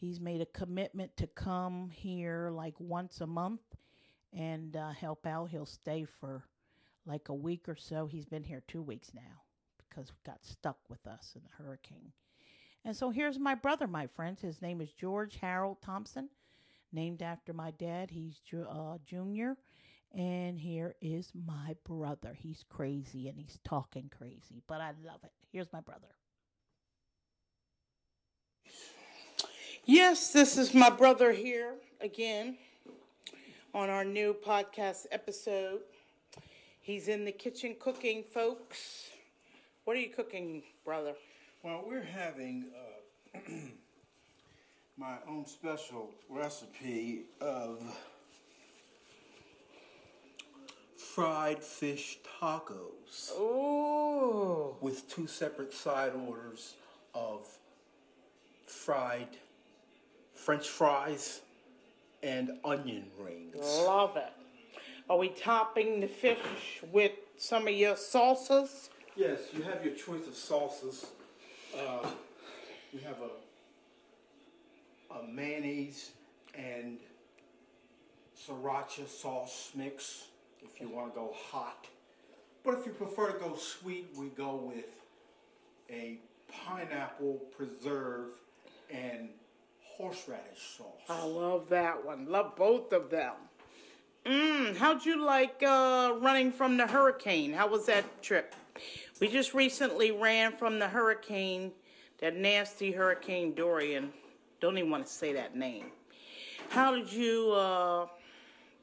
he's 0.00 0.20
made 0.20 0.40
a 0.40 0.46
commitment 0.46 1.16
to 1.18 1.26
come 1.26 1.90
here 1.92 2.50
like 2.52 2.74
once 2.78 3.20
a 3.20 3.26
month 3.26 3.60
and 4.32 4.76
uh, 4.76 4.90
help 4.90 5.26
out. 5.26 5.50
He'll 5.50 5.66
stay 5.66 6.06
for 6.20 6.44
like 7.06 7.28
a 7.28 7.34
week 7.34 7.68
or 7.68 7.76
so. 7.76 8.06
He's 8.06 8.24
been 8.24 8.44
here 8.44 8.62
two 8.66 8.82
weeks 8.82 9.10
now 9.14 9.42
because 9.78 10.10
we 10.10 10.18
got 10.24 10.44
stuck 10.44 10.78
with 10.88 11.06
us 11.06 11.32
in 11.36 11.42
the 11.42 11.62
hurricane. 11.62 12.12
And 12.84 12.96
so 12.96 13.10
here's 13.10 13.38
my 13.38 13.54
brother, 13.54 13.86
my 13.86 14.06
friends. 14.06 14.40
His 14.40 14.62
name 14.62 14.80
is 14.80 14.92
George 14.92 15.36
Harold 15.36 15.82
Thompson, 15.82 16.30
named 16.92 17.20
after 17.20 17.52
my 17.52 17.72
dad. 17.72 18.10
He's 18.10 18.40
uh, 18.54 18.96
junior. 19.04 19.56
And 20.12 20.58
here 20.58 20.96
is 21.00 21.30
my 21.34 21.76
brother. 21.84 22.36
He's 22.36 22.64
crazy 22.68 23.28
and 23.28 23.38
he's 23.38 23.58
talking 23.64 24.10
crazy, 24.16 24.62
but 24.66 24.80
I 24.80 24.92
love 25.04 25.20
it. 25.22 25.32
Here's 25.52 25.72
my 25.72 25.80
brother. 25.80 26.08
Yes, 29.92 30.32
this 30.32 30.56
is 30.56 30.72
my 30.72 30.88
brother 30.88 31.32
here 31.32 31.74
again 32.00 32.56
on 33.74 33.90
our 33.90 34.04
new 34.04 34.34
podcast 34.34 35.06
episode. 35.10 35.80
He's 36.80 37.08
in 37.08 37.24
the 37.24 37.32
kitchen 37.32 37.74
cooking, 37.76 38.22
folks. 38.22 39.10
What 39.82 39.96
are 39.96 40.00
you 40.00 40.10
cooking, 40.10 40.62
brother? 40.84 41.14
Well, 41.64 41.82
we're 41.84 42.04
having 42.04 42.66
uh, 43.34 43.40
my 44.96 45.16
own 45.28 45.44
special 45.44 46.12
recipe 46.28 47.22
of 47.40 47.82
fried 50.94 51.64
fish 51.64 52.20
tacos. 52.40 53.36
Ooh. 53.36 54.76
With 54.80 55.12
two 55.12 55.26
separate 55.26 55.72
side 55.72 56.12
orders 56.14 56.74
of 57.12 57.44
fried 58.66 59.30
French 60.50 60.68
fries 60.68 61.42
and 62.24 62.58
onion 62.64 63.04
rings. 63.20 63.54
Love 63.54 64.16
it. 64.16 64.32
Are 65.08 65.16
we 65.16 65.28
topping 65.28 66.00
the 66.00 66.08
fish 66.08 66.40
with 66.90 67.12
some 67.38 67.68
of 67.68 67.74
your 67.74 67.94
salsas? 67.94 68.88
Yes, 69.14 69.38
you 69.52 69.62
have 69.62 69.84
your 69.84 69.94
choice 69.94 70.26
of 70.26 70.34
salsas. 70.34 71.06
Uh, 71.72 72.04
you 72.92 72.98
have 72.98 73.18
a, 73.20 75.14
a 75.20 75.22
mayonnaise 75.28 76.10
and 76.56 76.98
sriracha 78.36 79.08
sauce 79.08 79.70
mix 79.76 80.24
if 80.64 80.80
you 80.80 80.88
want 80.88 81.14
to 81.14 81.20
go 81.20 81.32
hot. 81.52 81.86
But 82.64 82.74
if 82.74 82.86
you 82.86 82.90
prefer 82.90 83.30
to 83.30 83.38
go 83.38 83.54
sweet, 83.54 84.08
we 84.16 84.30
go 84.30 84.56
with 84.56 84.90
a 85.88 86.18
pineapple 86.66 87.34
preserve 87.56 88.30
and 88.92 89.28
horseradish 90.00 90.76
sauce. 90.78 90.86
I 91.08 91.24
love 91.24 91.68
that 91.68 92.04
one. 92.04 92.26
Love 92.26 92.56
both 92.56 92.92
of 92.92 93.10
them. 93.10 93.34
Mm, 94.24 94.76
how'd 94.76 95.04
you 95.04 95.24
like 95.24 95.62
uh, 95.62 96.14
running 96.20 96.52
from 96.52 96.76
the 96.76 96.86
hurricane? 96.86 97.52
How 97.52 97.68
was 97.68 97.86
that 97.86 98.22
trip? 98.22 98.54
We 99.20 99.28
just 99.28 99.54
recently 99.54 100.10
ran 100.10 100.52
from 100.52 100.78
the 100.78 100.88
hurricane, 100.88 101.72
that 102.20 102.36
nasty 102.36 102.92
Hurricane 102.92 103.54
Dorian. 103.54 104.12
Don't 104.60 104.76
even 104.78 104.90
want 104.90 105.06
to 105.06 105.12
say 105.12 105.32
that 105.34 105.56
name. 105.56 105.86
How 106.70 106.94
did 106.94 107.12
you, 107.12 107.52
uh, 107.52 108.06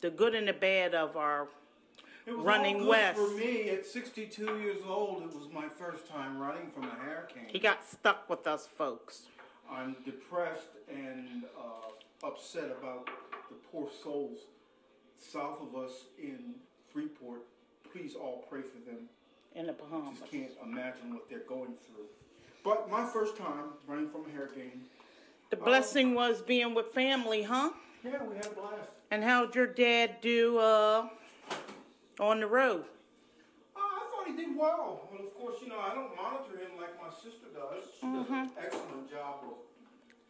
the 0.01 0.09
good 0.09 0.35
and 0.35 0.47
the 0.47 0.53
bad 0.53 0.93
of 0.93 1.17
our 1.17 1.47
running 2.27 2.85
west? 2.85 3.17
For 3.17 3.29
me, 3.35 3.69
at 3.69 3.85
62 3.85 4.59
years 4.59 4.77
old, 4.87 5.23
it 5.23 5.33
was 5.33 5.49
my 5.53 5.67
first 5.67 6.07
time 6.07 6.39
running 6.39 6.69
from 6.69 6.83
a 6.83 6.95
hurricane. 6.95 7.47
He 7.47 7.59
got 7.59 7.87
stuck 7.87 8.29
with 8.29 8.45
us, 8.47 8.67
folks. 8.67 9.27
I'm 9.71 9.95
depressed 10.05 10.69
and 10.89 11.43
uh, 11.57 12.27
upset 12.27 12.75
about 12.79 13.07
the 13.49 13.55
poor 13.71 13.89
souls 14.03 14.37
south 15.19 15.61
of 15.61 15.75
us 15.75 15.91
in 16.17 16.55
Freeport. 16.91 17.41
Please 17.91 18.15
all 18.15 18.45
pray 18.49 18.61
for 18.61 18.79
them. 18.89 19.09
In 19.55 19.67
the 19.67 19.73
Bahamas. 19.73 20.19
Just 20.19 20.31
can't 20.31 20.51
imagine 20.63 21.13
what 21.13 21.29
they're 21.29 21.39
going 21.39 21.73
through. 21.85 22.05
But 22.63 22.89
my 22.89 23.05
first 23.05 23.37
time 23.37 23.71
running 23.87 24.09
from 24.09 24.25
a 24.25 24.29
hair 24.29 24.49
game. 24.53 24.83
The 25.49 25.55
blessing 25.55 26.13
was 26.13 26.41
being 26.41 26.73
with 26.73 26.87
family, 26.87 27.43
huh? 27.43 27.71
Yeah, 28.03 28.23
we 28.23 28.35
had 28.35 28.47
a 28.47 28.49
blast. 28.49 28.91
And 29.09 29.23
how'd 29.23 29.55
your 29.55 29.67
dad 29.67 30.17
do 30.21 30.57
uh, 30.57 31.07
on 32.19 32.41
the 32.41 32.47
road? 32.47 32.83
He 34.27 34.35
did 34.35 34.57
well. 34.57 35.07
Well, 35.11 35.21
of 35.23 35.33
course, 35.35 35.57
you 35.61 35.69
know, 35.69 35.79
I 35.79 35.95
don't 35.95 36.15
monitor 36.15 36.57
him 36.57 36.77
like 36.77 36.99
my 37.01 37.13
sister 37.15 37.47
does. 37.53 37.85
She 37.99 38.05
does 38.07 38.29
an 38.29 38.49
excellent 38.61 39.09
job 39.09 39.39
of, 39.43 39.53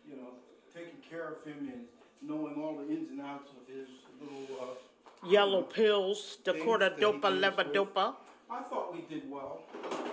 you 0.07 0.15
know, 0.17 0.29
taking 0.73 0.99
care 1.09 1.29
of 1.29 1.43
him 1.43 1.71
and 1.73 1.81
knowing 2.21 2.55
all 2.61 2.77
the 2.77 2.87
ins 2.93 3.09
and 3.09 3.21
outs 3.21 3.49
of 3.49 3.73
his 3.73 3.89
little. 4.21 4.61
Uh, 4.61 5.27
Yellow 5.27 5.63
pills, 5.63 6.37
Dakota 6.43 6.93
dopa, 6.99 7.21
goes 7.21 7.41
leva 7.41 7.63
with. 7.65 7.73
dopa. 7.73 8.15
I 8.49 8.61
thought 8.61 8.93
we 8.93 9.01
did 9.13 9.29
well. 9.29 9.63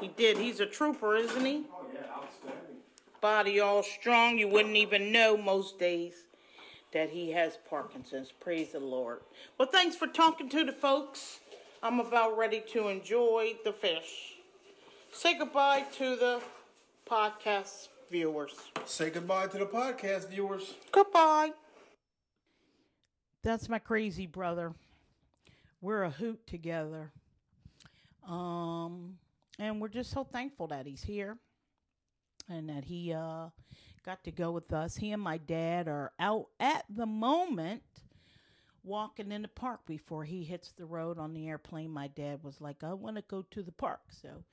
He 0.01 0.09
did. 0.09 0.39
He's 0.39 0.61
a 0.61 0.67
trooper, 0.67 1.15
isn't 1.15 1.45
he? 1.45 1.65
Oh 1.73 1.85
yeah, 1.93 2.01
outstanding. 2.11 2.77
Body 3.21 3.61
all 3.61 3.83
strong. 3.83 4.39
You 4.39 4.49
wouldn't 4.49 4.77
even 4.77 5.13
know 5.13 5.37
most 5.37 5.79
days 5.79 6.25
that 6.93 7.11
he 7.11 7.33
has 7.33 7.59
Parkinson's. 7.69 8.33
Praise 8.33 8.73
the 8.73 8.81
Lord. 8.81 9.21
Well, 9.59 9.69
thanks 9.71 9.95
for 9.95 10.07
talking 10.07 10.49
to 10.49 10.65
the 10.65 10.73
folks. 10.73 11.41
I'm 11.85 12.01
about 12.01 12.39
ready 12.39 12.63
to 12.73 12.89
enjoy 12.89 13.57
the 13.63 13.71
fish. 13.71 14.37
Say 15.13 15.37
goodbye 15.37 15.85
to 15.99 16.17
the 16.17 16.41
podcast 17.07 17.89
viewers. 18.11 18.55
Say 18.87 19.11
goodbye 19.11 19.49
to 19.49 19.59
the 19.59 19.67
podcast 19.67 20.31
viewers. 20.31 20.77
Goodbye. 20.93 21.53
That's 23.43 23.69
my 23.69 23.79
crazy 23.79 24.27
brother. 24.27 24.73
We're 25.83 26.05
a 26.05 26.11
hoot 26.11 26.47
together. 26.47 27.13
Um, 28.27 29.19
and 29.59 29.79
we're 29.79 29.89
just 29.89 30.11
so 30.11 30.25
thankful 30.25 30.69
that 30.69 30.87
he's 30.87 31.03
here 31.03 31.37
and 32.49 32.71
that 32.71 32.85
he 32.85 33.13
uh 33.13 33.51
got 34.07 34.25
to 34.25 34.33
go 34.33 34.53
with 34.53 34.73
us. 34.73 34.97
He 34.97 35.13
and 35.13 35.21
my 35.21 35.37
dad 35.37 35.89
are 35.89 36.13
out 36.19 36.47
at 36.59 36.87
the 36.89 37.05
moment 37.05 37.83
walking 38.85 39.33
in 39.33 39.43
the 39.43 39.49
park 39.49 39.81
before 39.87 40.25
he 40.25 40.45
hits 40.45 40.73
the 40.73 40.85
road 40.85 41.19
on 41.19 41.35
the 41.35 41.49
airplane. 41.49 41.91
My 41.91 42.09
dad 42.09 42.43
was 42.43 42.61
like, 42.61 42.85
"I 42.85 42.93
want 42.95 43.17
to 43.17 43.23
go 43.23 43.43
to 43.51 43.63
the 43.63 43.73
park." 43.73 44.01
So 44.11 44.45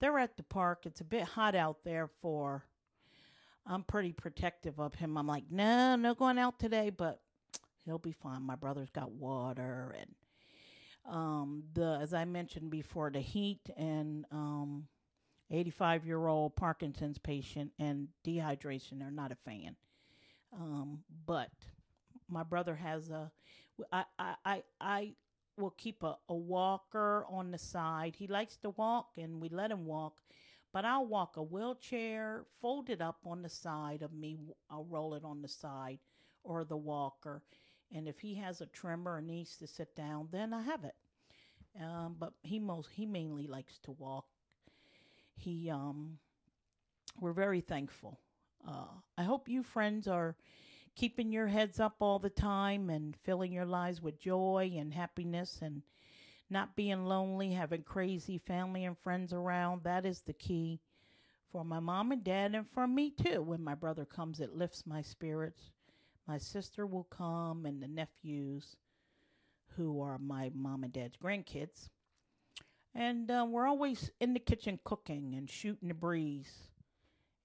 they're 0.00 0.18
at 0.18 0.36
the 0.36 0.42
park. 0.42 0.84
It's 0.84 1.00
a 1.00 1.04
bit 1.04 1.24
hot 1.24 1.54
out 1.54 1.84
there 1.84 2.08
for 2.20 2.64
I'm 3.66 3.84
pretty 3.84 4.12
protective 4.12 4.80
of 4.80 4.94
him. 4.94 5.16
I'm 5.16 5.26
like, 5.26 5.50
"No, 5.50 5.96
no 5.96 6.14
going 6.14 6.38
out 6.38 6.58
today, 6.58 6.90
but 6.90 7.20
he'll 7.84 7.98
be 7.98 8.12
fine. 8.12 8.42
My 8.42 8.56
brother's 8.56 8.90
got 8.90 9.10
water 9.12 9.94
and 9.98 10.14
um 11.04 11.64
the 11.72 11.98
as 12.02 12.12
I 12.12 12.24
mentioned 12.26 12.70
before, 12.70 13.10
the 13.10 13.20
heat 13.20 13.70
and 13.76 14.26
um 14.30 14.88
85 15.50 16.06
year 16.06 16.26
old 16.26 16.56
Parkinson's 16.56 17.18
patient 17.18 17.72
and 17.78 18.08
dehydration 18.24 19.06
are 19.06 19.10
not 19.10 19.32
a 19.32 19.36
fan. 19.36 19.76
Um, 20.52 21.04
but 21.26 21.50
my 22.28 22.42
brother 22.42 22.76
has 22.76 23.10
a, 23.10 23.30
I, 23.92 24.04
I, 24.18 24.34
I, 24.44 24.62
I 24.80 25.14
will 25.56 25.70
keep 25.70 26.02
a, 26.02 26.16
a 26.28 26.34
walker 26.34 27.24
on 27.28 27.50
the 27.50 27.58
side. 27.58 28.16
He 28.16 28.26
likes 28.26 28.56
to 28.58 28.70
walk 28.70 29.10
and 29.18 29.40
we 29.40 29.48
let 29.48 29.70
him 29.70 29.86
walk, 29.86 30.20
but 30.72 30.84
I'll 30.84 31.06
walk 31.06 31.36
a 31.36 31.42
wheelchair, 31.42 32.44
folded 32.60 33.00
up 33.02 33.18
on 33.24 33.42
the 33.42 33.48
side 33.48 34.02
of 34.02 34.12
me. 34.12 34.38
I'll 34.70 34.84
roll 34.84 35.14
it 35.14 35.24
on 35.24 35.42
the 35.42 35.48
side 35.48 35.98
or 36.44 36.64
the 36.64 36.76
walker. 36.76 37.42
And 37.92 38.08
if 38.08 38.20
he 38.20 38.34
has 38.36 38.60
a 38.60 38.66
tremor 38.66 39.18
and 39.18 39.26
needs 39.26 39.56
to 39.56 39.66
sit 39.66 39.94
down, 39.96 40.28
then 40.30 40.52
I 40.52 40.62
have 40.62 40.84
it. 40.84 40.94
Um, 41.80 42.16
but 42.18 42.32
he 42.42 42.58
most 42.58 42.90
he 42.92 43.06
mainly 43.06 43.46
likes 43.46 43.78
to 43.80 43.92
walk 43.92 44.26
he 45.36 45.70
um 45.70 46.18
we're 47.20 47.32
very 47.32 47.60
thankful 47.60 48.18
uh 48.66 48.86
i 49.16 49.22
hope 49.22 49.48
you 49.48 49.62
friends 49.62 50.08
are 50.08 50.36
keeping 50.98 51.30
your 51.30 51.46
heads 51.46 51.78
up 51.78 51.94
all 52.00 52.18
the 52.18 52.28
time 52.28 52.90
and 52.90 53.16
filling 53.22 53.52
your 53.52 53.64
lives 53.64 54.02
with 54.02 54.18
joy 54.18 54.74
and 54.76 54.92
happiness 54.92 55.60
and 55.62 55.80
not 56.50 56.74
being 56.74 57.04
lonely 57.04 57.52
having 57.52 57.84
crazy 57.84 58.36
family 58.36 58.84
and 58.84 58.98
friends 58.98 59.32
around 59.32 59.84
that 59.84 60.04
is 60.04 60.22
the 60.22 60.32
key 60.32 60.80
for 61.52 61.64
my 61.64 61.78
mom 61.78 62.10
and 62.10 62.24
dad 62.24 62.52
and 62.52 62.66
for 62.74 62.88
me 62.88 63.12
too. 63.12 63.40
When 63.40 63.62
my 63.62 63.76
brother 63.76 64.04
comes 64.04 64.40
it 64.40 64.56
lifts 64.56 64.86
my 64.86 65.00
spirits. 65.00 65.70
My 66.26 66.36
sister 66.36 66.84
will 66.84 67.04
come 67.04 67.64
and 67.64 67.80
the 67.80 67.86
nephews 67.86 68.76
who 69.76 70.02
are 70.02 70.18
my 70.18 70.50
mom 70.52 70.82
and 70.82 70.92
dad's 70.92 71.16
grandkids. 71.16 71.90
And 72.92 73.30
uh, 73.30 73.46
we're 73.48 73.68
always 73.68 74.10
in 74.18 74.34
the 74.34 74.40
kitchen 74.40 74.80
cooking 74.82 75.36
and 75.36 75.48
shooting 75.48 75.88
the 75.88 75.94
breeze 75.94 76.52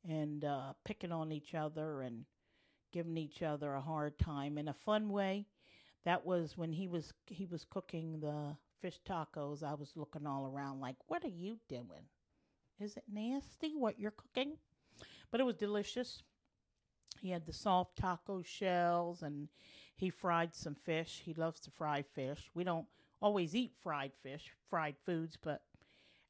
and 0.10 0.44
uh, 0.44 0.74
picking 0.84 1.12
on 1.12 1.32
each 1.32 1.54
other 1.54 2.02
and 2.02 2.26
giving 2.94 3.18
each 3.18 3.42
other 3.42 3.74
a 3.74 3.82
hard 3.82 4.18
time 4.18 4.58
in 4.58 4.70
a 4.70 4.74
fun 4.74 5.10
way. 5.10 5.46
That 6.06 6.26
was 6.26 6.58
when 6.58 6.72
he 6.72 6.88
was 6.88 7.12
he 7.26 7.46
was 7.46 7.66
cooking 7.66 8.20
the 8.20 8.56
fish 8.80 9.00
tacos. 9.06 9.64
I 9.64 9.74
was 9.74 9.92
looking 9.96 10.26
all 10.26 10.48
around 10.48 10.80
like, 10.80 10.96
"What 11.08 11.26
are 11.26 11.30
you 11.30 11.60
doing? 11.68 12.08
Is 12.80 12.96
it 12.96 13.04
nasty 13.12 13.76
what 13.76 14.00
you're 14.00 14.12
cooking?" 14.12 14.58
But 15.32 15.42
it 15.42 15.46
was 15.46 15.56
delicious. 15.56 16.24
He 17.22 17.32
had 17.32 17.46
the 17.46 17.54
soft 17.54 17.98
taco 17.98 18.42
shells 18.42 19.24
and 19.24 19.48
he 19.96 20.10
fried 20.10 20.54
some 20.54 20.76
fish. 20.76 21.22
He 21.26 21.34
loves 21.34 21.60
to 21.62 21.72
fry 21.72 22.02
fish. 22.02 22.52
We 22.54 22.64
don't 22.64 22.88
always 23.22 23.56
eat 23.56 23.74
fried 23.82 24.12
fish, 24.22 24.54
fried 24.70 24.98
foods, 25.06 25.38
but 25.42 25.62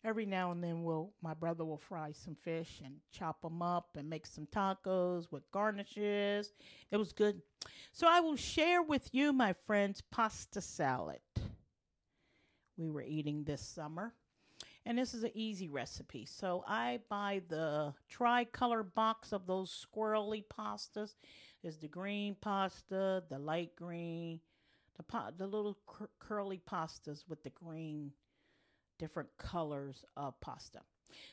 every 0.04 0.26
now 0.26 0.52
and 0.52 0.64
then 0.64 0.84
we'll 0.84 1.12
my 1.22 1.34
brother 1.34 1.64
will 1.64 1.78
fry 1.78 2.12
some 2.12 2.36
fish 2.36 2.82
and 2.84 2.96
chop 3.12 3.42
them 3.42 3.62
up 3.62 3.90
and 3.98 4.10
make 4.10 4.26
some 4.26 4.48
tacos 4.48 5.32
with 5.32 5.50
garnishes. 5.52 6.52
It 6.92 6.98
was 6.98 7.14
good. 7.14 7.42
So 7.92 8.08
I 8.10 8.20
will 8.20 8.36
share 8.36 8.82
with 8.82 9.10
you, 9.14 9.32
my 9.34 9.54
friends, 9.66 10.02
pasta 10.12 10.62
salad. 10.62 11.20
We 12.78 12.90
were 12.90 13.04
eating 13.04 13.44
this 13.44 13.62
summer. 13.62 14.14
And 14.86 14.98
this 14.98 15.14
is 15.14 15.24
an 15.24 15.32
easy 15.34 15.70
recipe. 15.70 16.26
So 16.26 16.66
I 16.68 17.00
buy 17.10 17.42
the 17.48 17.94
tricolor 18.10 18.84
box 18.84 19.32
of 19.32 19.48
those 19.48 19.86
squirrely 19.86 20.44
pastas. 20.46 21.16
There's 21.62 21.78
the 21.78 21.88
green 21.88 22.36
pasta, 22.42 23.24
the 23.30 23.40
light 23.40 23.76
green, 23.78 24.42
the 24.98 25.04
pa- 25.04 25.32
the 25.38 25.48
little 25.48 25.78
cur- 25.88 26.10
curly 26.20 26.62
pastas 26.70 27.24
with 27.30 27.44
the 27.44 27.52
green 27.52 28.12
different 29.04 29.28
colors 29.38 30.06
of 30.16 30.40
pasta. 30.40 30.80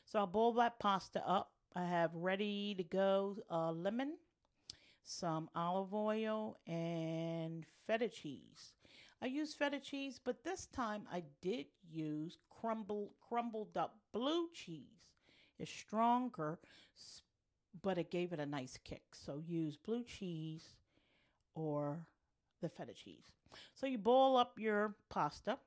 So 0.05 0.19
I'll 0.19 0.27
boil 0.27 0.53
that 0.55 0.81
pasta 0.81 1.23
up. 1.25 1.53
I 1.77 1.85
have 1.85 2.11
ready 2.13 2.75
to 2.75 2.83
go 2.83 3.37
uh, 3.49 3.71
lemon, 3.71 4.15
some 5.05 5.49
olive 5.55 5.95
oil, 5.95 6.59
and 6.67 7.65
feta 7.87 8.09
cheese. 8.09 8.73
I 9.23 9.27
use 9.27 9.55
feta 9.55 9.79
cheese, 9.79 10.19
but 10.25 10.43
this 10.43 10.67
time 10.67 11.03
I 11.13 11.23
did 11.41 11.67
use 11.89 12.39
crumble 12.61 13.13
crumbled 13.29 13.77
up 13.77 13.95
blue 14.13 14.49
cheese. 14.53 15.15
It's 15.61 15.71
stronger, 15.71 16.59
but 17.83 17.99
it 17.99 18.11
gave 18.11 18.33
it 18.33 18.41
a 18.41 18.47
nice 18.47 18.81
kick. 18.83 19.03
So 19.13 19.41
use 19.47 19.77
blue 19.77 20.03
cheese 20.03 20.75
or 21.55 22.01
the 22.63 22.69
feta 22.69 22.95
cheese. 22.95 23.31
So 23.75 23.87
you 23.87 23.99
boil 23.99 24.37
up 24.37 24.59
your 24.59 24.97
pasta. 25.09 25.59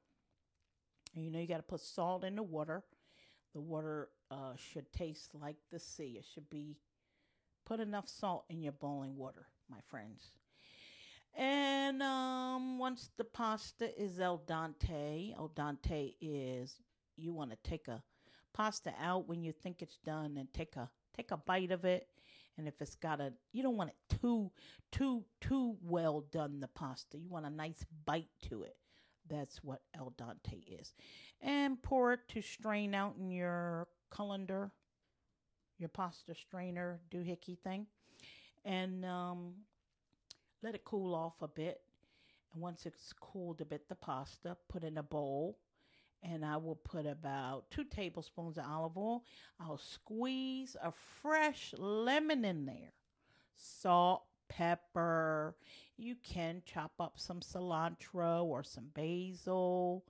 And 1.13 1.23
you 1.23 1.31
know 1.31 1.39
you 1.39 1.47
got 1.47 1.57
to 1.57 1.63
put 1.63 1.81
salt 1.81 2.23
in 2.23 2.35
the 2.35 2.43
water. 2.43 2.83
The 3.53 3.61
water 3.61 4.09
uh, 4.31 4.55
should 4.55 4.91
taste 4.91 5.31
like 5.39 5.57
the 5.71 5.79
sea. 5.79 6.15
It 6.17 6.25
should 6.33 6.49
be 6.49 6.77
put 7.65 7.79
enough 7.79 8.09
salt 8.09 8.45
in 8.49 8.61
your 8.61 8.71
boiling 8.71 9.15
water, 9.15 9.47
my 9.69 9.77
friends. 9.87 10.31
And 11.35 12.01
um, 12.03 12.77
once 12.77 13.09
the 13.17 13.23
pasta 13.23 13.99
is 13.99 14.19
al 14.19 14.43
dente, 14.45 15.35
al 15.35 15.51
dente 15.55 16.13
is 16.21 16.75
you 17.15 17.33
want 17.33 17.51
to 17.51 17.57
take 17.69 17.87
a 17.87 18.03
pasta 18.53 18.93
out 19.01 19.27
when 19.27 19.43
you 19.43 19.51
think 19.51 19.81
it's 19.81 19.97
done 20.05 20.37
and 20.37 20.51
take 20.53 20.75
a 20.75 20.89
take 21.15 21.31
a 21.31 21.37
bite 21.37 21.71
of 21.71 21.85
it. 21.85 22.07
And 22.55 22.67
if 22.67 22.75
it's 22.81 22.95
got 22.95 23.19
a, 23.19 23.33
you 23.51 23.63
don't 23.63 23.77
want 23.77 23.89
it 23.89 24.19
too 24.21 24.51
too 24.91 25.25
too 25.41 25.77
well 25.81 26.21
done 26.31 26.59
the 26.59 26.67
pasta. 26.67 27.17
You 27.17 27.29
want 27.29 27.47
a 27.47 27.49
nice 27.49 27.83
bite 28.05 28.29
to 28.49 28.63
it. 28.63 28.77
That's 29.29 29.63
what 29.63 29.81
al 29.95 30.13
dente 30.17 30.79
is. 30.79 30.93
And 31.41 31.81
pour 31.81 32.13
it 32.13 32.21
to 32.29 32.41
strain 32.41 32.93
out 32.93 33.15
in 33.19 33.31
your 33.31 33.87
colander, 34.09 34.71
your 35.77 35.89
pasta 35.89 36.35
strainer 36.35 36.99
doohickey 37.11 37.57
thing. 37.59 37.87
And 38.65 39.05
um, 39.05 39.53
let 40.61 40.75
it 40.75 40.85
cool 40.85 41.13
off 41.13 41.41
a 41.41 41.47
bit. 41.47 41.81
And 42.53 42.61
once 42.61 42.85
it's 42.85 43.13
cooled 43.19 43.61
a 43.61 43.65
bit, 43.65 43.89
the 43.89 43.95
pasta, 43.95 44.55
put 44.69 44.83
in 44.83 44.97
a 44.97 45.03
bowl. 45.03 45.57
And 46.21 46.45
I 46.45 46.55
will 46.55 46.75
put 46.75 47.05
about 47.05 47.69
two 47.69 47.83
tablespoons 47.83 48.57
of 48.57 48.65
olive 48.65 48.97
oil. 48.97 49.23
I'll 49.59 49.77
squeeze 49.77 50.77
a 50.81 50.91
fresh 50.91 51.73
lemon 51.77 52.45
in 52.45 52.65
there. 52.65 52.93
Salt, 53.55 54.23
pepper. 54.57 55.55
You 55.97 56.15
can 56.23 56.61
chop 56.65 56.91
up 56.99 57.13
some 57.17 57.39
cilantro 57.39 58.43
or 58.43 58.63
some 58.63 58.87
basil. 58.93 60.03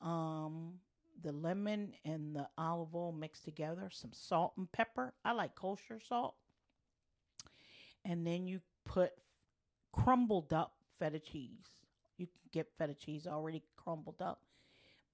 Um, 0.00 0.74
the 1.22 1.32
lemon 1.32 1.92
and 2.04 2.34
the 2.34 2.48
olive 2.56 2.94
oil 2.94 3.12
mixed 3.12 3.44
together, 3.44 3.90
some 3.92 4.12
salt 4.12 4.54
and 4.56 4.70
pepper. 4.72 5.12
I 5.24 5.32
like 5.32 5.54
kosher 5.54 6.00
salt. 6.00 6.34
And 8.04 8.26
then 8.26 8.46
you 8.46 8.60
put 8.84 9.12
crumbled 9.92 10.52
up 10.52 10.72
feta 10.98 11.18
cheese. 11.18 11.68
You 12.16 12.26
can 12.26 12.40
get 12.52 12.68
feta 12.78 12.94
cheese 12.94 13.26
already 13.26 13.62
crumbled 13.76 14.22
up. 14.22 14.40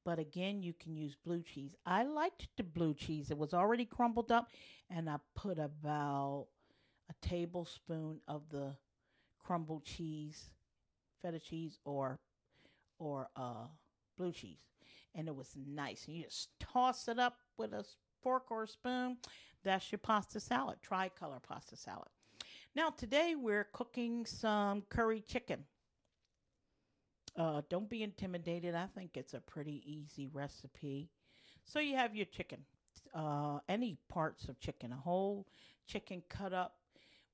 But 0.04 0.20
again, 0.20 0.62
you 0.62 0.72
can 0.72 0.94
use 0.94 1.16
blue 1.16 1.42
cheese. 1.42 1.74
I 1.84 2.04
liked 2.04 2.46
the 2.56 2.62
blue 2.62 2.94
cheese. 2.94 3.32
It 3.32 3.38
was 3.38 3.52
already 3.52 3.84
crumbled 3.84 4.30
up, 4.30 4.48
and 4.88 5.10
I 5.10 5.16
put 5.34 5.58
about 5.58 6.46
a 7.10 7.26
tablespoon 7.26 8.20
of 8.26 8.48
the 8.50 8.76
crumbled 9.44 9.84
cheese, 9.84 10.50
feta 11.22 11.38
cheese, 11.38 11.78
or 11.84 12.18
or 12.98 13.28
uh, 13.36 13.66
blue 14.16 14.32
cheese, 14.32 14.60
and 15.14 15.28
it 15.28 15.36
was 15.36 15.54
nice. 15.66 16.06
And 16.06 16.16
you 16.16 16.24
just 16.24 16.58
toss 16.58 17.08
it 17.08 17.18
up 17.18 17.36
with 17.56 17.72
a 17.72 17.84
fork 18.22 18.50
or 18.50 18.64
a 18.64 18.68
spoon. 18.68 19.18
That's 19.62 19.90
your 19.90 19.98
pasta 19.98 20.40
salad, 20.40 20.78
tricolor 20.82 21.40
pasta 21.40 21.76
salad. 21.76 22.08
Now 22.74 22.90
today 22.90 23.34
we're 23.36 23.68
cooking 23.72 24.26
some 24.26 24.82
curry 24.88 25.22
chicken. 25.26 25.64
Uh, 27.36 27.62
don't 27.68 27.88
be 27.90 28.02
intimidated. 28.02 28.74
I 28.74 28.86
think 28.86 29.16
it's 29.16 29.34
a 29.34 29.40
pretty 29.40 29.82
easy 29.84 30.28
recipe. 30.32 31.10
So 31.64 31.80
you 31.80 31.96
have 31.96 32.14
your 32.14 32.26
chicken, 32.26 32.64
uh, 33.14 33.58
any 33.68 33.98
parts 34.08 34.48
of 34.48 34.58
chicken, 34.60 34.92
a 34.92 34.96
whole 34.96 35.46
chicken 35.86 36.22
cut 36.28 36.52
up, 36.52 36.76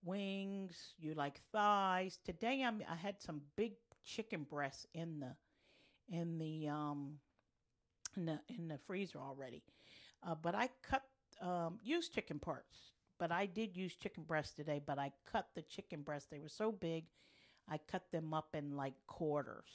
wings. 0.05 0.95
You 0.99 1.15
like 1.15 1.41
thighs. 1.53 2.19
Today 2.25 2.63
I'm, 2.63 2.83
I 2.91 2.97
had 2.97 3.21
some 3.21 3.43
big 3.57 3.73
chicken 4.05 4.47
breasts 4.49 4.87
in 4.95 5.21
the 5.21 5.37
in 6.09 6.39
the 6.39 6.69
um 6.69 7.19
in 8.17 8.27
the 8.27 8.41
in 8.49 8.69
the 8.69 8.79
freezer 8.87 9.19
already. 9.19 9.63
Uh, 10.27 10.35
but 10.35 10.55
I 10.55 10.69
cut 10.83 11.03
um, 11.41 11.79
used 11.83 12.15
chicken 12.15 12.39
parts. 12.39 12.77
But 13.19 13.31
I 13.31 13.47
did 13.47 13.77
use 13.77 13.95
chicken 13.95 14.25
breast 14.25 14.57
today. 14.57 14.81
But 14.85 14.99
I 14.99 15.13
cut 15.31 15.49
the 15.55 15.63
chicken 15.63 16.03
breasts. 16.03 16.29
They 16.31 16.41
were 16.41 16.49
so 16.49 16.73
big, 16.73 17.05
I 17.69 17.79
cut 17.79 18.11
them 18.11 18.35
up 18.35 18.55
in 18.55 18.77
like 18.77 18.95
quarters. 19.07 19.71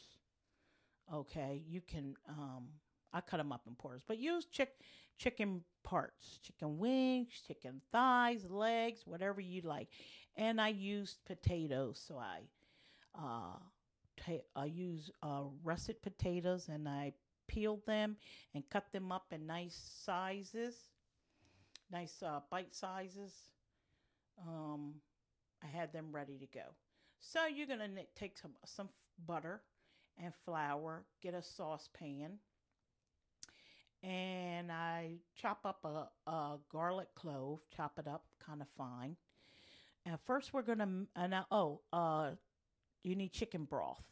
Okay, 1.13 1.63
you 1.68 1.82
can. 1.82 2.16
Um, 2.28 2.68
I 3.17 3.21
cut 3.21 3.38
them 3.38 3.51
up 3.51 3.62
in 3.67 3.75
quarters, 3.75 4.03
but 4.08 4.19
use 4.19 4.45
chick 4.45 4.69
chicken 5.17 5.63
parts, 5.84 6.39
chicken 6.43 6.77
wings, 6.77 7.30
chicken 7.47 7.82
thighs, 7.91 8.45
legs, 8.49 9.01
whatever 9.06 9.41
you 9.41 9.62
like. 9.62 9.88
And 10.36 10.62
I 10.62 10.69
used 10.69 11.17
potatoes, 11.25 11.99
so 12.06 12.19
I 12.19 12.41
uh, 13.17 13.58
I 14.56 14.65
use 14.65 15.10
uh, 15.23 15.43
russet 15.63 16.01
potatoes 16.01 16.69
and 16.69 16.88
I 16.88 17.13
peeled 17.47 17.86
them 17.86 18.17
and 18.53 18.69
cut 18.69 18.91
them 18.91 19.12
up 19.12 19.25
in 19.32 19.47
nice 19.47 19.80
sizes, 20.06 20.75
nice 21.91 22.21
uh, 22.21 22.41
bite 22.51 22.75
sizes. 22.75 23.34
Um, 24.45 24.95
I 25.63 25.67
had 25.67 25.93
them 25.93 26.08
ready 26.12 26.38
to 26.38 26.45
go. 26.45 26.75
So 27.19 27.45
you're 27.47 27.67
gonna 27.67 27.89
take 28.15 28.38
some 28.38 28.51
some 28.65 28.89
butter 29.25 29.62
and 30.21 30.34
flour. 30.45 31.06
Get 31.21 31.34
a 31.34 31.41
saucepan, 31.41 32.39
and 34.03 34.71
I 34.71 35.15
chop 35.36 35.65
up 35.65 35.86
a, 35.86 36.29
a 36.29 36.57
garlic 36.71 37.10
clove. 37.15 37.60
Chop 37.75 37.99
it 37.99 38.07
up 38.07 38.25
kind 38.45 38.62
of 38.62 38.67
fine. 38.77 39.15
And 40.05 40.17
first 40.25 40.53
we're 40.53 40.62
gonna 40.62 41.05
and 41.15 41.33
uh, 41.33 41.43
oh 41.51 41.81
uh, 41.91 42.31
you 43.03 43.15
need 43.15 43.33
chicken 43.33 43.65
broth. 43.65 44.03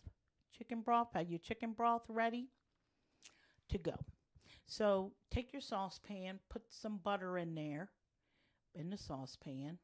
Chicken 0.57 0.81
broth. 0.81 1.09
Have 1.13 1.29
your 1.29 1.39
chicken 1.39 1.73
broth 1.73 2.03
ready 2.07 2.47
to 3.69 3.77
go. 3.77 3.95
So 4.65 5.13
take 5.31 5.53
your 5.53 5.61
saucepan, 5.61 6.39
put 6.49 6.63
some 6.69 6.99
butter 7.03 7.37
in 7.37 7.55
there, 7.55 7.89
in 8.73 8.89
the 8.89 8.97
saucepan, 8.97 9.77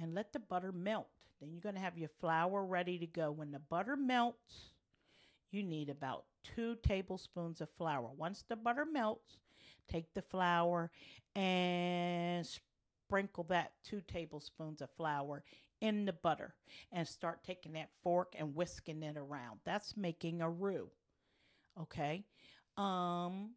and 0.00 0.14
let 0.14 0.32
the 0.32 0.40
butter 0.40 0.72
melt. 0.72 1.08
Then 1.40 1.52
you're 1.52 1.72
to 1.72 1.80
have 1.80 1.98
your 1.98 2.10
flour 2.20 2.64
ready 2.64 2.98
to 2.98 3.06
go. 3.06 3.30
When 3.30 3.50
the 3.52 3.58
butter 3.58 3.96
melts, 3.96 4.73
you 5.54 5.62
need 5.62 5.88
about 5.88 6.24
two 6.42 6.76
tablespoons 6.82 7.60
of 7.60 7.68
flour. 7.78 8.10
Once 8.16 8.44
the 8.48 8.56
butter 8.56 8.84
melts, 8.84 9.38
take 9.88 10.12
the 10.14 10.22
flour 10.22 10.90
and 11.36 12.46
sprinkle 13.06 13.44
that 13.44 13.72
two 13.84 14.02
tablespoons 14.06 14.82
of 14.82 14.90
flour 14.96 15.44
in 15.80 16.04
the 16.04 16.12
butter 16.12 16.54
and 16.92 17.06
start 17.06 17.44
taking 17.44 17.72
that 17.74 17.90
fork 18.02 18.34
and 18.38 18.54
whisking 18.54 19.02
it 19.02 19.16
around. 19.16 19.60
That's 19.64 19.96
making 19.96 20.40
a 20.40 20.50
roux. 20.50 20.90
Okay? 21.80 22.24
Um 22.76 23.50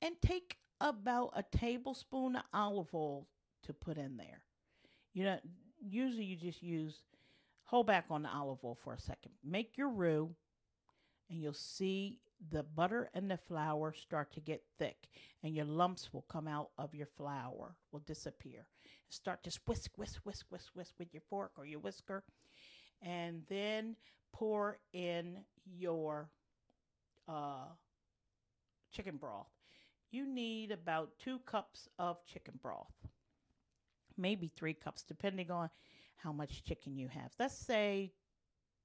and 0.00 0.14
take 0.22 0.56
about 0.80 1.32
a 1.34 1.42
tablespoon 1.56 2.36
of 2.36 2.42
olive 2.52 2.94
oil 2.94 3.26
to 3.64 3.72
put 3.72 3.96
in 3.96 4.16
there. 4.16 4.42
You 5.14 5.24
know, 5.24 5.38
usually 5.80 6.24
you 6.24 6.36
just 6.36 6.62
use 6.62 7.02
hold 7.64 7.86
back 7.86 8.06
on 8.10 8.22
the 8.22 8.30
olive 8.30 8.58
oil 8.64 8.74
for 8.74 8.92
a 8.92 9.00
second. 9.00 9.32
Make 9.42 9.76
your 9.76 9.88
roux 9.88 10.34
and 11.30 11.40
you'll 11.40 11.52
see 11.52 12.18
the 12.50 12.62
butter 12.62 13.10
and 13.14 13.30
the 13.30 13.36
flour 13.36 13.92
start 13.92 14.32
to 14.32 14.40
get 14.40 14.62
thick 14.78 15.08
and 15.42 15.54
your 15.54 15.64
lumps 15.64 16.12
will 16.12 16.24
come 16.28 16.46
out 16.46 16.70
of 16.78 16.94
your 16.94 17.06
flour 17.06 17.76
will 17.92 18.00
disappear. 18.00 18.66
Start 19.08 19.42
just 19.42 19.60
whisk 19.66 19.92
whisk 19.96 20.20
whisk 20.24 20.46
whisk 20.50 20.70
whisk 20.74 20.94
with 20.98 21.12
your 21.12 21.22
fork 21.28 21.52
or 21.56 21.64
your 21.64 21.80
whisker 21.80 22.24
and 23.02 23.42
then 23.48 23.96
pour 24.32 24.78
in 24.92 25.38
your 25.64 26.28
uh, 27.28 27.68
chicken 28.92 29.16
broth. 29.16 29.46
You 30.10 30.26
need 30.26 30.70
about 30.70 31.10
two 31.18 31.38
cups 31.40 31.88
of 31.98 32.24
chicken 32.26 32.58
broth 32.60 32.92
maybe 34.16 34.48
three 34.48 34.74
cups 34.74 35.02
depending 35.02 35.50
on 35.50 35.70
how 36.16 36.32
much 36.32 36.64
chicken 36.64 36.96
you 36.96 37.08
have. 37.08 37.32
Let's 37.38 37.56
say 37.56 38.12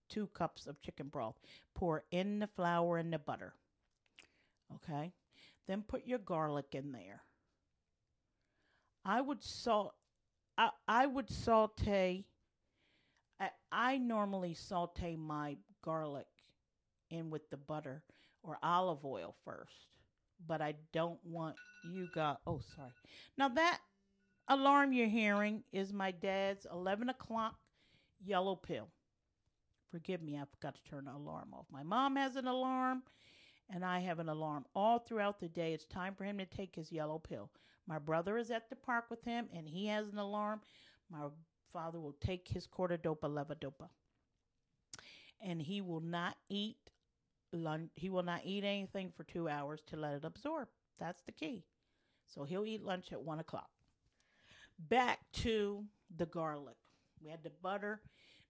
two 0.09 0.27
cups 0.27 0.67
of 0.67 0.81
chicken 0.81 1.07
broth. 1.07 1.35
Pour 1.75 2.03
in 2.11 2.39
the 2.39 2.47
flour 2.47 2.97
and 2.97 3.13
the 3.13 3.19
butter. 3.19 3.53
Okay? 4.75 5.13
Then 5.67 5.83
put 5.87 6.05
your 6.05 6.19
garlic 6.19 6.73
in 6.73 6.91
there. 6.91 7.21
I 9.05 9.21
would 9.21 9.43
salt 9.43 9.93
I, 10.57 10.69
I 10.87 11.05
would 11.05 11.29
saute 11.29 12.25
I, 13.39 13.49
I 13.71 13.97
normally 13.97 14.53
saute 14.53 15.15
my 15.15 15.57
garlic 15.81 16.27
in 17.09 17.29
with 17.29 17.49
the 17.49 17.57
butter 17.57 18.03
or 18.43 18.57
olive 18.61 19.05
oil 19.05 19.35
first. 19.45 19.87
But 20.47 20.61
I 20.61 20.75
don't 20.91 21.19
want 21.23 21.55
you 21.91 22.07
got 22.13 22.41
oh 22.45 22.61
sorry. 22.75 22.91
Now 23.37 23.49
that 23.49 23.79
alarm 24.47 24.91
you're 24.91 25.07
hearing 25.07 25.63
is 25.71 25.93
my 25.93 26.11
dad's 26.11 26.65
eleven 26.71 27.09
o'clock 27.09 27.55
yellow 28.25 28.55
pill. 28.55 28.89
Forgive 29.91 30.21
me, 30.21 30.37
I 30.37 30.43
forgot 30.45 30.75
to 30.75 30.89
turn 30.89 31.05
the 31.05 31.11
alarm 31.11 31.53
off. 31.53 31.65
My 31.71 31.83
mom 31.83 32.15
has 32.15 32.35
an 32.35 32.47
alarm, 32.47 33.03
and 33.69 33.83
I 33.83 33.99
have 33.99 34.19
an 34.19 34.29
alarm 34.29 34.65
all 34.75 34.99
throughout 34.99 35.39
the 35.39 35.49
day. 35.49 35.73
It's 35.73 35.85
time 35.85 36.13
for 36.15 36.23
him 36.23 36.37
to 36.37 36.45
take 36.45 36.75
his 36.75 36.91
yellow 36.91 37.19
pill. 37.19 37.49
My 37.87 37.97
brother 37.97 38.37
is 38.37 38.51
at 38.51 38.69
the 38.69 38.75
park 38.75 39.05
with 39.09 39.23
him, 39.23 39.47
and 39.53 39.67
he 39.67 39.87
has 39.87 40.09
an 40.09 40.19
alarm. 40.19 40.61
My 41.11 41.27
father 41.73 41.99
will 41.99 42.15
take 42.21 42.47
his 42.47 42.67
carbidopa 42.67 43.23
levodopa, 43.23 43.89
and 45.41 45.61
he 45.61 45.81
will 45.81 46.01
not 46.01 46.35
eat 46.49 46.77
lunch. 47.51 47.89
He 47.95 48.09
will 48.09 48.23
not 48.23 48.41
eat 48.43 48.63
anything 48.63 49.11
for 49.15 49.23
two 49.23 49.49
hours 49.49 49.81
to 49.87 49.97
let 49.97 50.13
it 50.13 50.23
absorb. 50.23 50.67
That's 50.99 51.23
the 51.23 51.31
key. 51.31 51.63
So 52.27 52.43
he'll 52.43 52.65
eat 52.65 52.83
lunch 52.83 53.11
at 53.11 53.21
one 53.21 53.39
o'clock. 53.39 53.69
Back 54.77 55.19
to 55.33 55.83
the 56.15 56.27
garlic. 56.27 56.75
We 57.21 57.29
had 57.29 57.43
the 57.43 57.51
butter. 57.61 58.01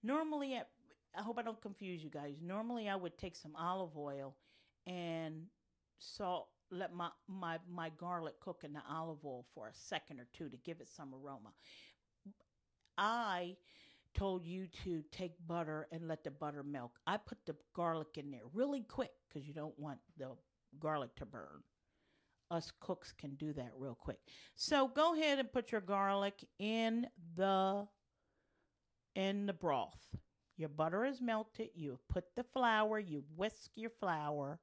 Normally 0.03 0.55
at 0.55 0.67
I 1.17 1.21
hope 1.21 1.39
I 1.39 1.41
don't 1.41 1.61
confuse 1.61 2.03
you 2.03 2.09
guys. 2.09 2.35
Normally, 2.41 2.87
I 2.87 2.95
would 2.95 3.17
take 3.17 3.35
some 3.35 3.55
olive 3.55 3.97
oil 3.97 4.35
and 4.85 5.43
salt, 5.97 6.49
let 6.71 6.93
my, 6.93 7.09
my, 7.27 7.57
my 7.69 7.89
garlic 7.97 8.39
cook 8.39 8.61
in 8.63 8.73
the 8.73 8.81
olive 8.89 9.25
oil 9.25 9.45
for 9.53 9.67
a 9.67 9.73
second 9.73 10.19
or 10.19 10.27
two 10.33 10.49
to 10.49 10.57
give 10.57 10.81
it 10.81 10.87
some 10.87 11.13
aroma. 11.13 11.49
I 12.97 13.55
told 14.13 14.45
you 14.45 14.67
to 14.83 15.03
take 15.11 15.33
butter 15.47 15.87
and 15.91 16.07
let 16.07 16.23
the 16.23 16.31
butter 16.31 16.63
melt. 16.63 16.91
I 17.07 17.17
put 17.17 17.37
the 17.45 17.55
garlic 17.75 18.17
in 18.17 18.31
there 18.31 18.41
really 18.53 18.81
quick 18.81 19.11
because 19.27 19.47
you 19.47 19.53
don't 19.53 19.77
want 19.79 19.99
the 20.17 20.31
garlic 20.79 21.15
to 21.17 21.25
burn. 21.25 21.63
Us 22.51 22.71
cooks 22.79 23.13
can 23.17 23.35
do 23.35 23.53
that 23.53 23.71
real 23.77 23.95
quick. 23.95 24.17
So 24.55 24.87
go 24.87 25.15
ahead 25.15 25.39
and 25.39 25.51
put 25.51 25.71
your 25.71 25.81
garlic 25.81 26.43
in 26.57 27.07
the 27.35 27.87
in 29.15 29.45
the 29.45 29.53
broth. 29.53 30.07
Your 30.59 30.67
butter 30.67 31.05
is 31.05 31.21
melted. 31.21 31.69
You 31.73 31.99
put 32.09 32.35
the 32.35 32.43
flour, 32.43 32.99
you 32.99 33.23
whisk 33.37 33.71
your 33.75 33.91
flour, 33.91 34.59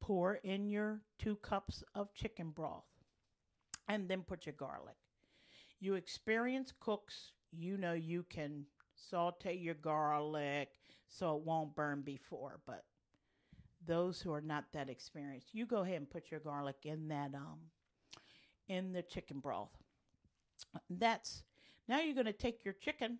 pour 0.00 0.34
in 0.44 0.68
your 0.68 1.00
two 1.18 1.34
cups 1.36 1.82
of 1.96 2.14
chicken 2.14 2.50
broth, 2.50 2.84
and 3.88 4.08
then 4.08 4.22
put 4.22 4.46
your 4.46 4.52
garlic. 4.52 4.94
You 5.80 5.94
experienced 5.96 6.78
cooks, 6.78 7.32
you 7.50 7.76
know 7.76 7.94
you 7.94 8.24
can 8.30 8.66
saute 8.94 9.56
your 9.56 9.74
garlic 9.74 10.68
so 11.08 11.36
it 11.36 11.42
won't 11.42 11.74
burn 11.74 12.02
before, 12.02 12.60
but 12.64 12.84
those 13.84 14.20
who 14.20 14.32
are 14.32 14.40
not 14.40 14.66
that 14.72 14.88
experienced, 14.88 15.48
you 15.52 15.66
go 15.66 15.78
ahead 15.78 15.96
and 15.96 16.08
put 16.08 16.30
your 16.30 16.38
garlic 16.38 16.76
in 16.84 17.08
that 17.08 17.34
um 17.34 17.58
in 18.68 18.92
the 18.92 19.02
chicken 19.02 19.40
broth. 19.40 19.76
That's 20.88 21.42
now 21.88 21.98
you're 21.98 22.14
going 22.14 22.26
to 22.26 22.32
take 22.32 22.64
your 22.64 22.74
chicken, 22.74 23.18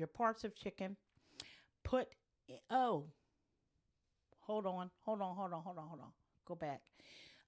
your 0.00 0.08
parts 0.08 0.42
of 0.42 0.56
chicken, 0.56 0.96
put 1.84 2.08
oh 2.70 3.04
hold 4.40 4.66
on, 4.66 4.90
hold 5.00 5.20
on, 5.20 5.36
hold 5.36 5.52
on, 5.52 5.62
hold 5.62 5.78
on, 5.78 5.86
hold 5.86 6.00
on. 6.00 6.12
Go 6.46 6.54
back. 6.54 6.80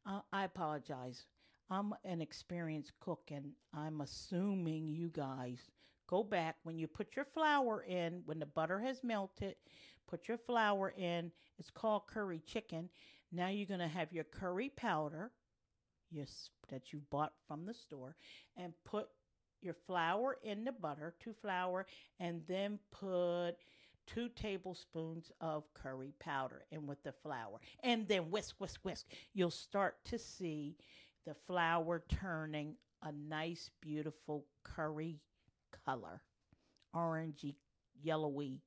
Uh, 0.06 0.20
I 0.32 0.44
apologize. 0.44 1.24
I'm 1.70 1.94
an 2.04 2.20
experienced 2.20 2.92
cook 3.00 3.30
and 3.32 3.52
I'm 3.74 4.02
assuming 4.02 4.86
you 4.86 5.08
guys 5.08 5.70
go 6.06 6.22
back 6.22 6.56
when 6.64 6.78
you 6.78 6.86
put 6.86 7.16
your 7.16 7.24
flour 7.24 7.84
in, 7.88 8.20
when 8.26 8.38
the 8.38 8.46
butter 8.46 8.78
has 8.78 9.02
melted, 9.02 9.56
put 10.06 10.28
your 10.28 10.36
flour 10.36 10.92
in. 10.96 11.32
It's 11.58 11.70
called 11.70 12.06
curry 12.06 12.42
chicken. 12.46 12.90
Now 13.32 13.48
you're 13.48 13.66
going 13.66 13.80
to 13.80 13.88
have 13.88 14.12
your 14.12 14.24
curry 14.24 14.70
powder 14.76 15.32
yes, 16.12 16.50
that 16.68 16.92
you 16.92 17.00
bought 17.10 17.32
from 17.48 17.64
the 17.64 17.74
store 17.74 18.16
and 18.56 18.72
put 18.84 19.08
your 19.62 19.75
flour 19.87 20.38
in 20.42 20.64
the 20.64 20.72
butter, 20.72 21.14
to 21.20 21.33
flour, 21.33 21.87
and 22.20 22.42
then 22.46 22.79
put 22.90 23.55
two 24.07 24.29
tablespoons 24.31 25.31
of 25.40 25.64
curry 25.75 26.12
powder 26.18 26.64
in 26.70 26.87
with 26.87 27.03
the 27.03 27.12
flour. 27.12 27.61
And 27.83 28.07
then 28.09 28.31
whisk, 28.31 28.57
whisk, 28.59 28.81
whisk. 28.83 29.07
You'll 29.33 29.51
start 29.51 29.96
to 30.07 30.18
see 30.18 30.77
the 31.27 31.35
flour 31.35 32.03
turning 32.09 32.75
a 33.03 33.12
nice, 33.12 33.70
beautiful 33.81 34.46
curry 34.64 35.20
color, 35.85 36.22
orangey, 36.94 37.55
yellowy 38.03 38.61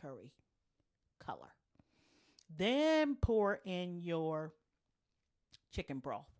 curry 0.00 0.32
color. 1.24 1.54
Then 2.56 3.16
pour 3.16 3.60
in 3.64 4.00
your 4.00 4.52
chicken 5.72 5.98
broth. 5.98 6.39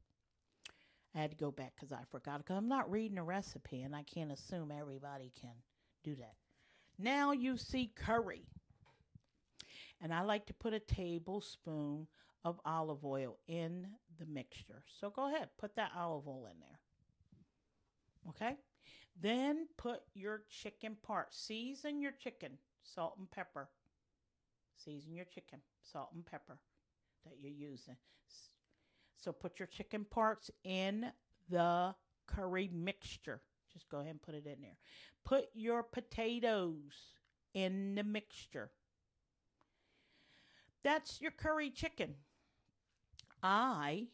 I 1.15 1.21
had 1.21 1.31
to 1.31 1.37
go 1.37 1.51
back 1.51 1.73
because 1.75 1.93
I 1.93 2.03
forgot 2.11 2.39
because 2.39 2.57
I'm 2.57 2.69
not 2.69 2.91
reading 2.91 3.19
a 3.19 3.25
recipe 3.25 3.83
and 3.83 3.95
I 3.97 4.03
can't 4.03 4.31
assume 4.31 4.71
everybody 4.71 5.33
can 5.41 5.55
do 6.05 6.15
that. 6.17 6.35
Now 6.99 7.33
you 7.33 7.57
see 7.57 7.93
curry. 7.95 8.47
And 10.01 10.15
I 10.15 10.23
like 10.23 10.47
to 10.47 10.55
put 10.55 10.73
a 10.73 10.81
tablespoon 10.81 12.07
of 12.45 12.61
olive 12.65 13.05
oil 13.05 13.39
in 13.49 13.87
the 14.19 14.27
mixture. 14.27 14.83
So 15.01 15.11
go 15.11 15.29
ahead, 15.29 15.49
put 15.59 15.77
that 15.77 15.93
olive 15.97 16.27
oil 16.27 16.47
in 16.51 16.59
there. 16.61 16.79
Okay? 18.31 18.57
Then 19.21 19.67
put 19.77 20.01
your 20.15 20.43
chicken 20.49 20.97
part. 21.03 21.35
Season 21.35 22.01
your 22.01 22.13
chicken, 22.13 22.53
salt 22.83 23.17
and 23.19 23.31
pepper. 23.31 23.69
Season 24.77 25.15
your 25.15 25.27
chicken, 25.27 25.61
salt 25.83 26.11
and 26.15 26.25
pepper 26.25 26.59
that 27.27 27.35
you're 27.41 27.51
using. 27.51 27.97
So 29.21 29.33
put 29.33 29.59
your 29.59 29.67
chicken 29.67 30.05
parts 30.05 30.51
in 30.65 31.13
the 31.49 31.95
curry 32.27 32.71
mixture. 32.73 33.43
Just 33.73 33.89
go 33.89 33.99
ahead 33.99 34.13
and 34.13 34.23
put 34.23 34.35
it 34.35 34.47
in 34.47 34.61
there. 34.61 34.79
Put 35.25 35.49
your 35.55 35.83
potatoes 35.83 37.17
in 37.55 37.95
the 37.95 38.05
mixture. 38.05 38.71
That's 40.83 41.21
your 41.21 41.31
curry 41.31 41.71
chicken. 41.71 42.15
I 43.43 44.09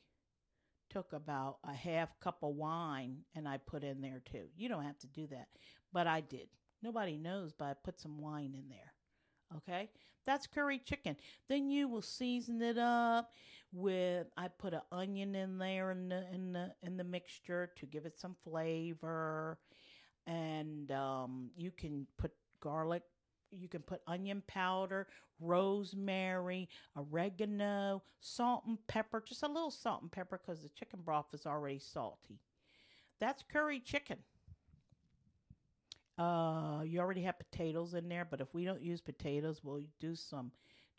took 0.90 1.12
about 1.12 1.58
a 1.64 1.72
half 1.72 2.18
cup 2.20 2.38
of 2.42 2.54
wine 2.54 3.18
and 3.34 3.48
I 3.48 3.58
put 3.58 3.84
in 3.84 4.00
there 4.00 4.22
too. 4.24 4.46
You 4.56 4.68
don't 4.68 4.84
have 4.84 4.98
to 5.00 5.06
do 5.06 5.26
that, 5.28 5.48
but 5.92 6.06
I 6.06 6.20
did. 6.20 6.48
Nobody 6.82 7.16
knows, 7.16 7.52
but 7.52 7.66
I 7.66 7.74
put 7.74 8.00
some 8.00 8.20
wine 8.20 8.54
in 8.54 8.68
there. 8.68 8.92
Okay, 9.54 9.88
that's 10.24 10.46
curry 10.46 10.80
chicken. 10.84 11.16
Then 11.48 11.70
you 11.70 11.88
will 11.88 12.02
season 12.02 12.60
it 12.62 12.78
up 12.78 13.32
with. 13.72 14.26
I 14.36 14.48
put 14.48 14.74
an 14.74 14.80
onion 14.90 15.34
in 15.34 15.58
there 15.58 15.90
in 15.92 16.08
the 16.08 16.24
in 16.32 16.52
the 16.52 16.72
in 16.82 16.96
the 16.96 17.04
mixture 17.04 17.70
to 17.76 17.86
give 17.86 18.06
it 18.06 18.18
some 18.18 18.34
flavor, 18.44 19.58
and 20.26 20.90
um, 20.90 21.50
you 21.56 21.70
can 21.70 22.06
put 22.18 22.32
garlic. 22.60 23.02
You 23.52 23.68
can 23.68 23.82
put 23.82 24.00
onion 24.08 24.42
powder, 24.48 25.06
rosemary, 25.40 26.68
oregano, 26.96 28.02
salt 28.20 28.64
and 28.66 28.78
pepper. 28.88 29.22
Just 29.26 29.44
a 29.44 29.48
little 29.48 29.70
salt 29.70 30.02
and 30.02 30.10
pepper 30.10 30.40
because 30.44 30.62
the 30.62 30.68
chicken 30.70 31.00
broth 31.04 31.26
is 31.32 31.46
already 31.46 31.78
salty. 31.78 32.40
That's 33.20 33.44
curry 33.50 33.80
chicken. 33.80 34.18
Uh, 36.18 36.80
you 36.84 36.98
already 36.98 37.22
have 37.22 37.38
potatoes 37.38 37.94
in 37.94 38.08
there, 38.08 38.24
but 38.24 38.40
if 38.40 38.54
we 38.54 38.64
don't 38.64 38.80
use 38.80 39.00
potatoes, 39.00 39.60
we'll 39.62 39.82
do 40.00 40.14
some 40.14 40.50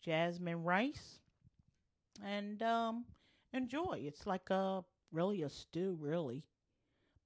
jasmine 0.04 0.62
rice 0.62 1.18
and 2.24 2.62
um, 2.62 3.04
enjoy. 3.52 4.02
It's 4.04 4.26
like 4.26 4.48
a 4.50 4.84
really 5.12 5.42
a 5.42 5.48
stew, 5.48 5.96
really. 6.00 6.44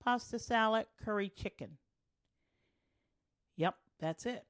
Pasta 0.02 0.38
salad, 0.38 0.86
curry 1.04 1.28
chicken. 1.28 1.76
Yep, 3.56 3.74
that's 4.00 4.26
it. 4.26 4.44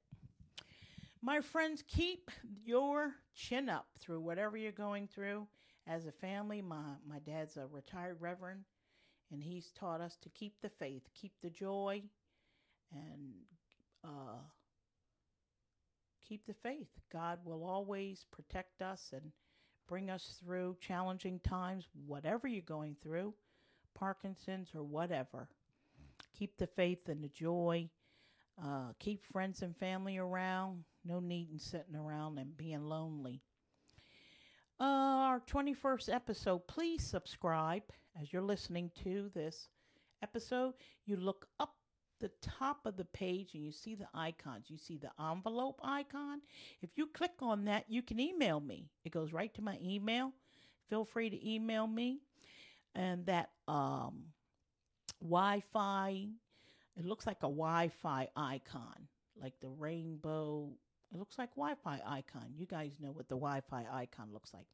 My 1.21 1.41
friends, 1.41 1.85
keep 1.87 2.31
your 2.65 3.15
chin 3.35 3.69
up 3.69 3.87
through 4.01 4.21
whatever 4.21 4.57
you're 4.57 4.73
going 4.73 5.09
through. 5.09 5.47
As 5.87 6.07
a 6.07 6.13
family, 6.13 6.63
my, 6.63 6.95
my 7.09 7.19
dad's 7.19 7.57
a 7.57 7.67
retired 7.67 8.17
reverend, 8.21 8.63
and 9.33 9.43
he's 9.43 9.73
taught 9.73 10.01
us 10.01 10.17
to 10.23 10.29
keep 10.29 10.55
the 10.63 10.69
faith, 10.69 11.03
keep 11.15 11.33
the 11.43 11.51
joy, 11.51 12.03
and 12.93 13.33
uh, 14.05 14.39
keep 16.27 16.47
the 16.47 16.55
faith. 16.55 16.89
God 17.13 17.39
will 17.45 17.65
always 17.65 18.25
protect 18.31 18.83
us 18.83 19.11
and 19.13 19.33
bring 19.89 20.11
us 20.11 20.41
through 20.43 20.77
challenging 20.81 21.41
times, 21.41 21.87
whatever 22.07 22.49
you're 22.49 22.63
going 22.63 22.97
through, 23.03 23.35
Parkinson's 23.95 24.71
or 24.75 24.83
whatever. 24.83 25.49
Keep 26.39 26.57
the 26.57 26.67
faith 26.67 27.09
and 27.09 27.23
the 27.23 27.29
joy. 27.29 27.89
Uh, 28.63 28.93
keep 28.99 29.25
friends 29.25 29.63
and 29.63 29.77
family 29.77 30.19
around. 30.19 30.85
No 31.05 31.21
need 31.21 31.51
in 31.53 31.59
sitting 31.59 31.97
around 31.97 32.39
and 32.39 32.57
being 32.57 32.85
lonely. 32.85 33.43
Uh, 34.81 34.85
our 34.85 35.41
21st 35.41 36.13
episode, 36.13 36.67
please 36.67 37.05
subscribe 37.05 37.83
as 38.21 38.33
you're 38.33 38.43
listening 38.43 38.91
to 39.05 39.31
this 39.35 39.69
episode. 40.23 40.75
You 41.07 41.17
look 41.17 41.47
up 41.61 41.75
the 42.23 42.31
top 42.41 42.87
of 42.87 42.97
the 42.97 43.05
page 43.05 43.51
and 43.55 43.65
you 43.65 43.73
see 43.73 43.97
the 43.97 44.07
icons. 44.15 44.67
You 44.71 44.79
see 44.79 44.97
the 44.97 45.11
envelope 45.21 45.81
icon. 45.83 46.41
If 46.81 46.91
you 46.97 47.09
click 47.09 47.33
on 47.41 47.65
that, 47.65 47.85
you 47.89 48.01
can 48.01 48.21
email 48.21 48.61
me. 48.61 48.87
It 49.05 49.11
goes 49.11 49.33
right 49.33 49.53
to 49.55 49.61
my 49.61 49.77
email. 49.85 50.31
Feel 50.89 51.05
free 51.05 51.29
to 51.29 51.49
email 51.49 51.87
me. 51.87 52.21
And 52.95 53.27
that 53.27 53.51
um, 53.67 54.27
Wi 55.21 55.63
Fi, 55.73 56.29
it 56.97 57.05
looks 57.05 57.27
like 57.27 57.39
a 57.39 57.51
Wi 57.51 57.91
Fi 58.01 58.29
icon, 58.37 59.09
like 59.41 59.55
the 59.61 59.69
rainbow. 59.69 60.69
It 61.13 61.19
looks 61.19 61.39
like 61.39 61.51
Wi 61.57 61.75
Fi 61.83 62.01
icon. 62.07 62.55
You 62.57 62.67
guys 62.67 62.93
know 63.01 63.11
what 63.11 63.29
the 63.29 63.35
Wi 63.35 63.63
Fi 63.69 63.85
icon 63.93 64.29
looks 64.33 64.55
like. 64.55 64.67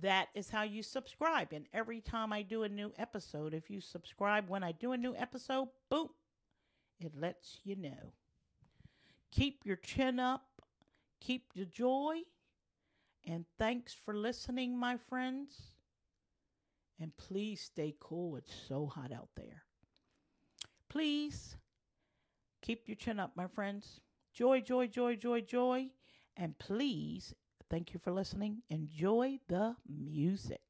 That 0.00 0.28
is 0.34 0.48
how 0.48 0.62
you 0.62 0.82
subscribe. 0.82 1.52
And 1.52 1.66
every 1.74 2.00
time 2.00 2.32
I 2.32 2.40
do 2.40 2.62
a 2.62 2.68
new 2.68 2.92
episode, 2.96 3.52
if 3.52 3.68
you 3.68 3.82
subscribe 3.82 4.48
when 4.48 4.62
I 4.62 4.72
do 4.72 4.92
a 4.92 4.96
new 4.96 5.14
episode, 5.14 5.68
boom, 5.90 6.08
it 7.00 7.12
lets 7.18 7.60
you 7.64 7.76
know. 7.76 8.12
Keep 9.30 9.64
your 9.64 9.76
chin 9.76 10.20
up, 10.20 10.46
keep 11.20 11.50
your 11.54 11.66
joy, 11.66 12.18
and 13.26 13.44
thanks 13.58 13.94
for 13.94 14.14
listening, 14.14 14.78
my 14.78 14.96
friends. 14.96 15.72
And 17.00 17.16
please 17.16 17.60
stay 17.60 17.94
cool. 17.98 18.36
It's 18.36 18.54
so 18.68 18.86
hot 18.86 19.12
out 19.12 19.30
there. 19.36 19.64
Please 20.88 21.56
keep 22.62 22.86
your 22.86 22.96
chin 22.96 23.18
up, 23.18 23.32
my 23.34 23.48
friends. 23.48 24.00
Joy, 24.32 24.60
joy, 24.60 24.86
joy, 24.86 25.16
joy, 25.16 25.40
joy. 25.40 25.88
And 26.36 26.58
please, 26.58 27.34
thank 27.70 27.92
you 27.92 28.00
for 28.00 28.12
listening. 28.12 28.62
Enjoy 28.70 29.38
the 29.48 29.76
music. 29.88 30.60